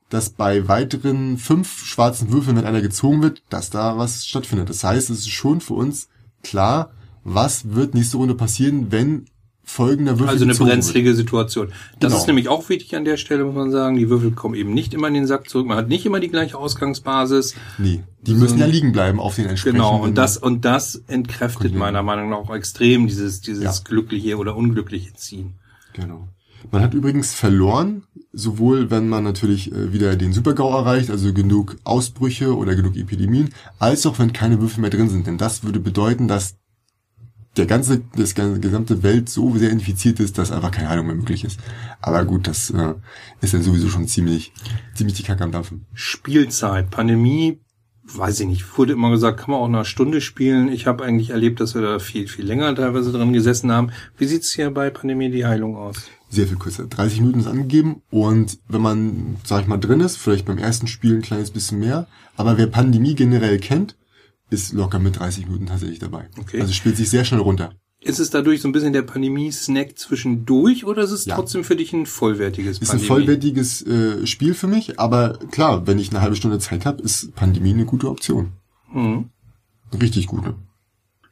dass 0.09 0.31
bei 0.31 0.67
weiteren 0.67 1.37
fünf 1.37 1.85
schwarzen 1.85 2.31
Würfeln, 2.31 2.57
wenn 2.57 2.65
einer 2.65 2.81
gezogen 2.81 3.21
wird, 3.21 3.43
dass 3.49 3.69
da 3.69 3.97
was 3.97 4.25
stattfindet. 4.25 4.69
Das 4.69 4.83
heißt, 4.83 5.09
es 5.11 5.19
ist 5.19 5.29
schon 5.29 5.61
für 5.61 5.75
uns 5.75 6.09
klar, 6.41 6.91
was 7.23 7.75
wird 7.75 7.93
nächste 7.93 8.17
Runde 8.17 8.33
passieren, 8.33 8.91
wenn 8.91 9.25
folgender 9.69 10.13
Würfel 10.17 10.29
Also 10.29 10.45
eine 10.45 10.57
wird. 10.57 10.69
brenzlige 10.69 11.13
Situation. 11.13 11.67
Das 11.99 12.11
Genau. 12.11 12.21
ist 12.21 12.27
nämlich 12.27 12.47
auch 12.47 12.67
wichtig 12.69 12.95
an 12.95 13.03
der 13.03 13.17
Stelle, 13.17 13.43
muss 13.43 13.53
man 13.53 13.69
sagen. 13.69 13.97
Die 13.97 14.09
Würfel 14.09 14.31
kommen 14.31 14.55
eben 14.55 14.73
nicht 14.73 14.93
immer 14.93 15.09
in 15.09 15.13
den 15.13 15.27
Sack 15.27 15.49
zurück. 15.49 15.67
Man 15.67 15.77
hat 15.77 15.89
nicht 15.89 16.05
immer 16.05 16.21
die 16.21 16.29
gleiche 16.29 16.57
Ausgangsbasis. 16.57 17.53
Nee, 17.77 18.01
die 18.21 18.33
müssen 18.33 18.57
ja 18.59 18.65
liegen 18.65 18.93
bleiben 18.93 19.19
auf 19.19 19.35
den 19.35 19.45
entsprechenden. 19.45 19.83
Genau, 19.83 20.01
und 20.01 20.17
das, 20.17 20.37
und 20.37 20.63
das 20.63 20.95
entkräftet 21.07 21.57
Kontinent. 21.57 21.79
meiner 21.79 22.01
Meinung 22.01 22.29
nach 22.29 22.37
auch 22.37 22.55
extrem 22.55 23.07
dieses, 23.07 23.41
dieses 23.41 23.63
Ja. 23.63 23.73
glückliche 23.83 24.37
oder 24.37 24.55
unglückliche 24.55 25.13
Ziehen. 25.15 25.55
Genau. 25.93 26.29
Man 26.71 26.81
hat 26.81 26.93
übrigens 26.93 27.33
verloren, 27.35 28.03
sowohl 28.33 28.89
wenn 28.89 29.09
man 29.09 29.23
natürlich 29.23 29.71
äh, 29.71 29.91
wieder 29.93 30.15
den 30.15 30.31
Supergau 30.33 30.75
erreicht, 30.77 31.11
also 31.11 31.33
genug 31.33 31.75
Ausbrüche 31.83 32.55
oder 32.55 32.75
genug 32.75 32.95
Epidemien, 32.95 33.49
als 33.79 34.05
auch 34.05 34.17
wenn 34.17 34.33
keine 34.33 34.59
Würfel 34.61 34.81
mehr 34.81 34.89
drin 34.89 35.09
sind. 35.09 35.27
Denn 35.27 35.37
das 35.37 35.63
würde 35.63 35.79
bedeuten, 35.79 36.27
dass 36.27 36.55
der 37.57 37.65
ganze, 37.65 38.01
das 38.15 38.35
ganze 38.35 38.59
gesamte 38.59 39.03
Welt 39.03 39.29
so 39.29 39.55
sehr 39.57 39.69
infiziert 39.69 40.19
ist, 40.19 40.37
dass 40.37 40.51
einfach 40.51 40.71
keine 40.71 40.89
Heilung 40.89 41.07
mehr 41.07 41.15
möglich 41.15 41.43
ist. 41.43 41.59
Aber 42.01 42.25
gut, 42.25 42.47
das 42.47 42.69
äh, 42.69 42.93
ist 43.41 43.53
dann 43.53 43.63
sowieso 43.63 43.89
schon 43.89 44.07
ziemlich, 44.07 44.53
ziemlich 44.93 45.15
die 45.17 45.23
Kacke 45.23 45.43
am 45.43 45.51
Dampfen. 45.51 45.85
Spielzeit, 45.93 46.89
Pandemie, 46.89 47.59
weiß 48.03 48.39
ich 48.39 48.47
nicht, 48.47 48.77
wurde 48.77 48.93
immer 48.93 49.11
gesagt, 49.11 49.39
kann 49.39 49.51
man 49.51 49.59
auch 49.59 49.67
eine 49.67 49.85
Stunde 49.85 50.21
spielen. 50.21 50.71
Ich 50.71 50.87
habe 50.87 51.03
eigentlich 51.03 51.31
erlebt, 51.31 51.59
dass 51.59 51.75
wir 51.75 51.81
da 51.81 51.99
viel, 51.99 52.27
viel 52.27 52.45
länger 52.45 52.73
teilweise 52.75 53.11
drin 53.11 53.33
gesessen 53.33 53.71
haben. 53.71 53.91
Wie 54.17 54.25
sieht's 54.25 54.53
hier 54.53 54.71
bei 54.71 54.89
Pandemie 54.89 55.29
die 55.29 55.45
Heilung 55.45 55.75
aus? 55.75 56.09
Sehr 56.29 56.47
viel 56.47 56.57
kürzer. 56.57 56.87
30 56.87 57.21
Minuten 57.21 57.39
ist 57.39 57.47
angegeben 57.47 58.01
und 58.09 58.59
wenn 58.67 58.81
man, 58.81 59.37
sag 59.43 59.61
ich 59.61 59.67
mal, 59.67 59.77
drin 59.77 60.01
ist, 60.01 60.17
vielleicht 60.17 60.45
beim 60.45 60.57
ersten 60.57 60.87
Spiel 60.87 61.15
ein 61.15 61.21
kleines 61.21 61.51
bisschen 61.51 61.79
mehr, 61.79 62.07
aber 62.35 62.57
wer 62.57 62.67
Pandemie 62.67 63.15
generell 63.15 63.59
kennt, 63.59 63.95
ist 64.49 64.73
locker 64.73 64.99
mit 64.99 65.19
30 65.19 65.45
Minuten 65.47 65.65
tatsächlich 65.67 65.99
dabei. 65.99 66.29
Okay. 66.39 66.61
Also 66.61 66.73
spielt 66.73 66.97
sich 66.97 67.09
sehr 67.09 67.25
schnell 67.25 67.41
runter. 67.41 67.73
Ist 67.99 68.19
es 68.19 68.29
dadurch 68.29 68.61
so 68.61 68.67
ein 68.67 68.71
bisschen 68.71 68.93
der 68.93 69.01
Pandemie-Snack 69.01 69.97
zwischendurch 69.97 70.85
oder 70.85 71.03
ist 71.03 71.11
es 71.11 71.25
Ja. 71.25 71.35
trotzdem 71.35 71.63
für 71.63 71.75
dich 71.75 71.93
ein 71.93 72.05
vollwertiges 72.05 72.77
Ist 72.79 72.91
ein 72.91 72.99
vollwertiges 72.99 73.81
äh, 73.85 74.25
Spiel 74.27 74.53
für 74.53 74.67
mich, 74.67 74.99
aber 74.99 75.39
klar, 75.51 75.87
wenn 75.87 75.97
ich 75.99 76.11
eine 76.11 76.21
halbe 76.21 76.35
Stunde 76.35 76.59
Zeit 76.59 76.85
habe, 76.85 77.01
ist 77.01 77.33
Pandemie 77.35 77.73
eine 77.73 77.85
gute 77.85 78.09
Option. 78.09 78.53
Mhm. 78.93 79.29
Richtig 79.99 80.27
gute. 80.27 80.55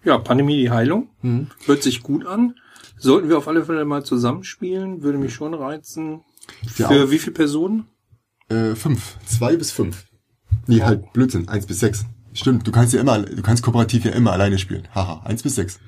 Ja, 0.04 0.18
Pandemie 0.18 0.58
die 0.58 0.72
Heilung. 0.72 1.10
Mhm. 1.22 1.48
Hört 1.66 1.84
sich 1.84 2.02
gut 2.04 2.26
an. 2.26 2.56
Sollten 2.98 3.30
wir 3.30 3.38
auf 3.38 3.48
alle 3.48 3.64
Fälle 3.66 3.86
mal 3.86 4.04
zusammenspielen, 4.04 5.04
würde 5.04 5.18
mich 5.18 5.34
schon 5.34 5.54
reizen. 5.54 6.22
Ja, 6.78 6.88
Für 6.90 7.06
auch. 7.06 7.12
wie 7.12 7.20
viele 7.20 7.34
Personen? 7.34 7.86
Äh, 8.50 8.76
fünf. 8.76 9.18
Zwei 9.26 9.56
bis 9.56 9.72
fünf. 9.72 10.06
Nee, 10.68 10.82
halt 10.82 11.12
Blödsinn. 11.14 11.48
Eins 11.48 11.66
bis 11.66 11.80
sechs. 11.80 12.06
Stimmt, 12.36 12.68
du 12.68 12.72
kannst 12.72 12.94
ja 12.94 13.00
immer, 13.02 13.20
du 13.20 13.42
kannst 13.42 13.64
kooperativ 13.64 14.06
ja 14.06 14.12
immer 14.12 14.32
alleine 14.34 14.58
spielen. 14.60 14.88
Haha, 14.94 15.22
eins 15.26 15.42
bis 15.42 15.56
sechs. 15.56 15.80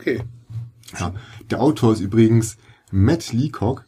Okay. 0.00 0.22
Ja. 0.98 1.12
Der 1.50 1.60
Autor 1.60 1.92
ist 1.92 2.00
übrigens 2.00 2.56
Matt 2.90 3.32
Leacock 3.32 3.84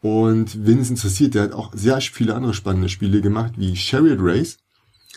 und 0.00 0.64
wen 0.66 0.78
es 0.78 0.90
interessiert, 0.90 1.34
der 1.34 1.42
hat 1.42 1.52
auch 1.52 1.72
sehr 1.74 2.00
viele 2.00 2.34
andere 2.34 2.54
spannende 2.54 2.88
Spiele 2.88 3.20
gemacht, 3.20 3.54
wie 3.56 3.76
Chariot 3.76 4.18
Race, 4.20 4.58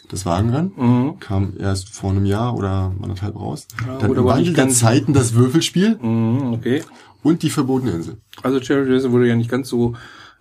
das 0.09 0.25
Wagenrennen, 0.25 0.73
Mhm. 0.75 1.19
kam 1.19 1.53
erst 1.57 1.89
vor 1.89 2.11
einem 2.11 2.25
Jahr 2.25 2.55
oder 2.55 2.91
anderthalb 3.01 3.35
raus. 3.35 3.67
Ja, 3.87 3.99
Dann 3.99 4.13
im 4.15 4.25
Wandel 4.25 4.53
der 4.53 4.69
Zeiten 4.69 5.13
das 5.13 5.33
Würfelspiel 5.35 5.97
Mhm, 6.01 6.53
okay. 6.53 6.83
und 7.21 7.43
die 7.43 7.49
verbotene 7.49 7.91
Insel. 7.93 8.17
Also 8.41 8.59
Cherry 8.59 8.91
Jason 8.91 9.11
wurde 9.11 9.27
ja 9.27 9.35
nicht 9.35 9.49
ganz 9.51 9.69
so 9.69 9.93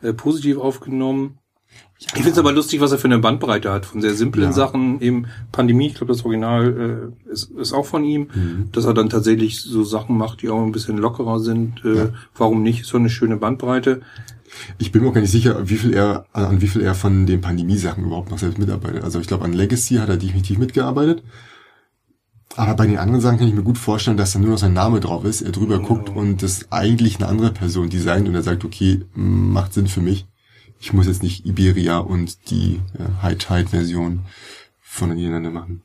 äh, 0.03 0.13
positiv 0.13 0.57
aufgenommen. 0.59 1.39
Ich 1.99 2.11
finde 2.11 2.31
es 2.31 2.39
aber 2.39 2.53
lustig, 2.53 2.81
was 2.81 2.91
er 2.91 2.99
für 2.99 3.05
eine 3.07 3.21
Bandbreite 3.21 3.71
hat. 3.73 3.87
Von 3.87 4.01
sehr 4.01 4.15
simplen 4.15 4.47
Ja. 4.47 4.53
Sachen, 4.53 5.01
eben 5.01 5.27
Pandemie, 5.53 5.87
ich 5.87 5.95
glaube, 5.95 6.13
das 6.13 6.25
Original 6.25 7.13
äh, 7.29 7.33
ist, 7.33 7.53
ist 7.53 7.73
auch 7.73 7.87
von 7.87 8.05
ihm, 8.05 8.27
Mhm. 8.35 8.69
dass 8.73 8.85
er 8.87 8.93
dann 8.95 9.09
tatsächlich 9.09 9.61
so 9.61 9.85
Sachen 9.85 10.17
macht, 10.19 10.43
die 10.43 10.49
auch 10.49 10.63
ein 10.65 10.73
bisschen 10.73 10.99
lockerer 10.99 11.39
sind. 11.39 11.85
Äh, 11.85 11.95
Ja. 11.97 12.09
Warum 12.35 12.63
nicht? 12.65 12.81
Ist 12.81 12.89
so 12.89 12.99
eine 12.99 13.09
schöne 13.09 13.37
Bandbreite. 13.37 14.01
Ich 14.79 14.91
bin 14.91 15.03
mir 15.03 15.09
auch 15.09 15.15
gar 15.15 15.21
nicht 15.21 15.31
sicher, 15.31 15.69
wie 15.69 15.77
viel 15.77 15.95
er, 15.95 16.27
an 16.33 16.61
wie 16.61 16.67
viel 16.67 16.83
er 16.83 16.95
von 16.97 17.25
den 17.25 17.41
Pandemie-Sachen 17.41 18.05
überhaupt 18.05 18.31
noch 18.33 18.39
selbst 18.39 18.59
mitarbeitet. 18.59 19.05
Also 19.05 19.21
ich 19.21 19.29
glaube, 19.29 19.45
an 19.45 19.53
Legacy 19.53 19.95
hat 19.97 20.09
er 20.09 20.17
definitiv 20.17 20.59
mitgearbeitet. 20.59 21.23
Aber 22.57 22.75
bei 22.75 22.87
den 22.87 22.99
anderen 22.99 23.23
Sachen 23.23 23.39
kann 23.39 23.49
ich 23.49 23.55
mir 23.55 23.63
gut 23.63 23.79
vorstellen, 23.79 24.19
dass 24.19 24.33
da 24.33 24.39
nur 24.39 24.51
noch 24.51 24.59
sein 24.59 24.75
Name 24.75 25.01
drauf 25.01 25.25
ist, 25.25 25.41
er 25.41 25.53
drüber 25.53 25.79
guckt 25.79 26.11
und 26.11 26.43
das 26.43 26.71
eigentlich 26.71 27.17
eine 27.17 27.29
andere 27.29 27.51
Person 27.51 27.89
designt 27.89 28.29
und 28.29 28.35
er 28.35 28.43
sagt, 28.43 28.65
okay, 28.65 29.01
macht 29.15 29.73
Sinn 29.73 29.87
für 29.87 30.03
mich. 30.03 30.27
Ich 30.83 30.93
muss 30.93 31.07
jetzt 31.07 31.23
nicht 31.23 31.47
Iberia 31.47 31.99
und 31.99 32.51
die 32.51 32.81
ja, 32.99 33.23
High 33.23 33.39
Tide 33.39 33.69
Version 33.69 34.23
voneinander 34.81 35.51
machen. 35.51 35.83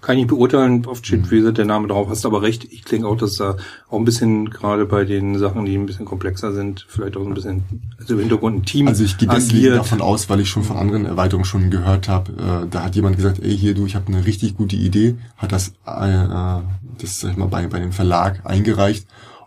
Kann 0.00 0.18
ich 0.18 0.26
beurteilen, 0.26 0.86
oft 0.86 1.06
steht, 1.06 1.30
wie 1.30 1.36
gesagt, 1.36 1.58
der 1.58 1.66
Name 1.66 1.86
drauf, 1.88 2.08
hast 2.08 2.24
aber 2.24 2.40
recht. 2.40 2.64
Ich 2.70 2.84
denke 2.84 3.06
auch, 3.06 3.16
dass 3.16 3.36
da 3.36 3.56
auch 3.88 3.98
ein 3.98 4.04
bisschen, 4.04 4.50
gerade 4.50 4.86
bei 4.86 5.04
den 5.04 5.38
Sachen, 5.38 5.66
die 5.66 5.76
ein 5.76 5.86
bisschen 5.86 6.06
komplexer 6.06 6.52
sind, 6.52 6.86
vielleicht 6.88 7.16
auch 7.16 7.26
ein 7.26 7.34
bisschen, 7.34 7.64
also 7.98 8.14
im 8.14 8.20
Hintergrund 8.20 8.56
ein 8.56 8.64
Team 8.64 8.88
Also 8.88 9.04
ich 9.04 9.18
gehe 9.18 9.28
deswegen 9.28 9.74
davon 9.74 10.00
aus, 10.00 10.30
weil 10.30 10.40
ich 10.40 10.48
schon 10.48 10.62
von 10.62 10.76
anderen 10.76 11.04
Erweiterungen 11.04 11.44
schon 11.44 11.70
gehört 11.70 12.08
habe, 12.08 12.32
äh, 12.32 12.68
da 12.70 12.84
hat 12.84 12.96
jemand 12.96 13.16
gesagt, 13.16 13.38
ey 13.42 13.56
hier 13.56 13.74
du, 13.74 13.84
ich 13.84 13.94
habe 13.94 14.08
eine 14.08 14.24
richtig 14.24 14.56
gute 14.56 14.76
Idee, 14.76 15.16
hat 15.36 15.52
das, 15.52 15.74
äh, 15.86 16.14
äh, 16.14 16.60
das 16.98 17.20
sag 17.20 17.32
ich 17.32 17.36
mal 17.36 17.48
bei, 17.48 17.66
bei 17.66 17.80
dem 17.80 17.92
Verlag 17.92 18.44
eingereicht 18.44 19.06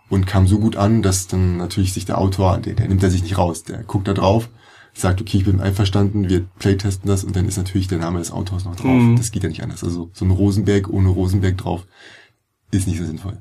und 0.09 0.27
kam 0.27 0.47
so 0.47 0.59
gut 0.59 0.75
an, 0.75 1.01
dass 1.01 1.27
dann 1.27 1.57
natürlich 1.57 1.93
sich 1.93 2.05
der 2.05 2.19
Autor, 2.19 2.59
der, 2.59 2.73
der 2.75 2.87
nimmt 2.87 3.03
er 3.03 3.11
sich 3.11 3.23
nicht 3.23 3.37
raus, 3.37 3.63
der 3.63 3.83
guckt 3.83 4.07
da 4.07 4.13
drauf, 4.13 4.49
sagt, 4.97 5.19
okay, 5.21 5.37
ich 5.37 5.45
bin 5.45 5.59
einverstanden, 5.59 6.29
wir 6.29 6.45
playtesten 6.57 7.07
das 7.07 7.23
und 7.23 7.35
dann 7.35 7.47
ist 7.47 7.57
natürlich 7.57 7.87
der 7.89 7.97
Name 7.99 8.19
des 8.19 8.31
Autors 8.31 8.63
noch 8.63 8.77
drauf. 8.77 9.01
Mhm. 9.01 9.17
Das 9.17 9.31
geht 9.31 9.43
ja 9.43 9.49
nicht 9.49 9.61
anders. 9.61 9.83
Also 9.83 10.09
so 10.13 10.25
ein 10.25 10.31
Rosenberg 10.31 10.89
ohne 10.89 11.09
Rosenberg 11.09 11.57
drauf 11.57 11.85
ist 12.71 12.87
nicht 12.87 12.97
so 12.99 13.05
sinnvoll. 13.05 13.39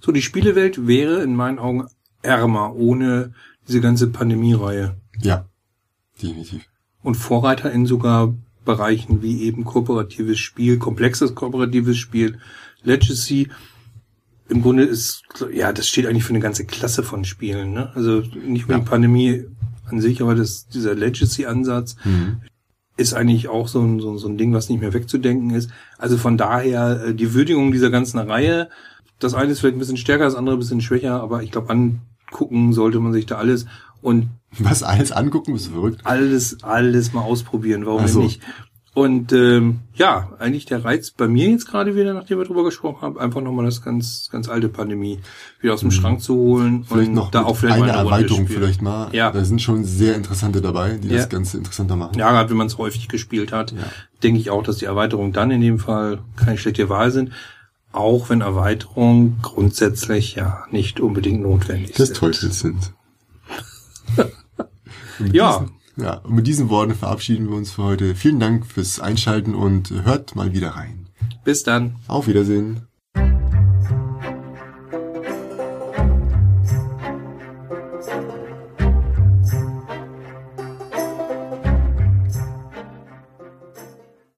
So, 0.00 0.10
die 0.12 0.22
Spielewelt 0.22 0.86
wäre 0.86 1.22
in 1.22 1.36
meinen 1.36 1.58
Augen 1.60 1.86
ärmer 2.22 2.74
ohne 2.74 3.32
diese 3.68 3.80
ganze 3.80 4.08
Pandemie-Reihe. 4.08 4.96
Ja, 5.20 5.46
definitiv. 6.20 6.64
Und 7.02 7.14
Vorreiter 7.14 7.70
in 7.70 7.86
sogar 7.86 8.34
Bereichen 8.64 9.22
wie 9.22 9.42
eben 9.42 9.64
kooperatives 9.64 10.38
Spiel, 10.38 10.78
komplexes 10.78 11.34
kooperatives 11.34 11.96
Spiel, 11.96 12.38
Legacy. 12.82 13.48
Im 14.48 14.62
Grunde 14.62 14.82
ist, 14.84 15.22
ja, 15.52 15.72
das 15.72 15.88
steht 15.88 16.06
eigentlich 16.06 16.24
für 16.24 16.30
eine 16.30 16.40
ganze 16.40 16.64
Klasse 16.66 17.02
von 17.02 17.24
Spielen, 17.24 17.72
ne? 17.72 17.90
Also 17.94 18.20
nicht 18.44 18.68
nur 18.68 18.76
Ja. 18.78 18.84
die 18.84 18.88
Pandemie 18.90 19.44
an 19.92 20.00
sich, 20.00 20.20
aber 20.22 20.34
das, 20.34 20.66
dieser 20.68 20.94
Legacy-Ansatz 20.94 21.96
Mhm. 22.04 22.40
ist 22.96 23.14
eigentlich 23.14 23.48
auch 23.48 23.68
so 23.68 23.80
ein, 23.80 24.00
so, 24.00 24.16
so 24.18 24.28
ein 24.28 24.36
Ding, 24.38 24.52
was 24.52 24.68
nicht 24.68 24.80
mehr 24.80 24.92
wegzudenken 24.92 25.50
ist. 25.50 25.70
Also 25.98 26.16
von 26.18 26.36
daher 26.36 27.04
äh, 27.06 27.14
die 27.14 27.32
Würdigung 27.34 27.72
dieser 27.72 27.90
ganzen 27.90 28.18
Reihe. 28.18 28.68
Das 29.18 29.34
eine 29.34 29.52
ist 29.52 29.60
vielleicht 29.60 29.76
ein 29.76 29.78
bisschen 29.78 29.96
stärker, 29.96 30.24
das 30.24 30.34
andere 30.34 30.56
ein 30.56 30.58
bisschen 30.58 30.80
schwächer, 30.80 31.22
aber 31.22 31.42
ich 31.42 31.50
glaube, 31.52 31.70
angucken 31.70 32.72
sollte 32.72 32.98
man 33.00 33.12
sich 33.12 33.26
da 33.26 33.36
alles 33.36 33.66
und 34.02 34.28
Was 34.58 34.82
alles 34.82 35.12
angucken, 35.12 35.52
bist 35.52 35.68
du 35.68 35.72
verrückt? 35.72 36.00
alles, 36.04 36.62
alles 36.64 37.12
mal 37.12 37.20
ausprobieren, 37.22 37.86
warum 37.86 38.06
so. 38.08 38.20
nicht? 38.22 38.40
Und 38.94 39.32
ähm, 39.32 39.80
ja, 39.94 40.28
eigentlich 40.38 40.66
der 40.66 40.84
Reiz 40.84 41.12
bei 41.12 41.26
mir 41.26 41.48
jetzt 41.48 41.66
gerade 41.66 41.96
wieder, 41.96 42.12
nachdem 42.12 42.36
wir 42.38 42.44
drüber 42.44 42.62
gesprochen 42.62 43.00
haben, 43.00 43.18
einfach 43.18 43.40
nochmal 43.40 43.64
das 43.64 43.80
ganz, 43.80 44.28
ganz 44.30 44.50
alte 44.50 44.68
Pandemie 44.68 45.18
wieder 45.60 45.72
aus 45.72 45.80
dem 45.80 45.90
Schrank 45.90 46.20
zu 46.20 46.34
holen 46.34 46.72
Mhm. 46.80 46.84
Vielleicht 46.84 47.08
und 47.08 47.14
noch 47.14 47.30
da 47.30 47.44
auch 47.44 47.56
vielleicht 47.56 47.80
eine 47.80 47.92
eine 47.94 47.98
Erweiterung 48.02 48.46
vielleicht 48.48 48.82
mal. 48.82 49.08
Ja. 49.14 49.30
Da 49.30 49.46
sind 49.46 49.62
schon 49.62 49.84
sehr 49.84 50.14
interessante 50.14 50.60
dabei, 50.60 50.98
die 51.02 51.08
Ja. 51.08 51.16
das 51.16 51.30
Ganze 51.30 51.56
interessanter 51.56 51.96
machen. 51.96 52.18
Ja, 52.18 52.30
gerade 52.32 52.50
wenn 52.50 52.58
man 52.58 52.66
es 52.66 52.76
häufig 52.76 53.08
gespielt 53.08 53.50
hat, 53.50 53.72
Ja. 53.72 53.78
denke 54.22 54.38
ich 54.40 54.50
auch, 54.50 54.62
dass 54.62 54.76
die 54.76 54.84
Erweiterungen 54.84 55.32
dann 55.32 55.50
in 55.50 55.62
dem 55.62 55.78
Fall 55.78 56.18
keine 56.36 56.58
schlechte 56.58 56.90
Wahl 56.90 57.10
sind. 57.10 57.32
Auch 57.92 58.28
wenn 58.28 58.42
Erweiterungen 58.42 59.38
grundsätzlich 59.40 60.34
ja 60.34 60.64
nicht 60.70 61.00
unbedingt 61.00 61.40
notwendig 61.40 61.92
Des 61.92 62.08
sind. 62.08 62.16
Teufels 62.18 62.60
sind. 62.60 62.92
Ja. 65.32 65.60
Diesen, 65.60 65.74
ja, 65.96 66.18
und 66.18 66.34
mit 66.34 66.46
diesen 66.46 66.68
Worten 66.70 66.94
verabschieden 66.94 67.48
wir 67.48 67.56
uns 67.56 67.72
für 67.72 67.84
heute. 67.84 68.14
Vielen 68.14 68.40
Dank 68.40 68.66
fürs 68.66 69.00
Einschalten 69.00 69.54
und 69.54 69.90
hört 70.04 70.34
mal 70.36 70.52
wieder 70.52 70.70
rein. 70.70 71.08
Bis 71.44 71.62
dann. 71.62 71.96
Auf 72.08 72.26
Wiedersehen. 72.26 72.91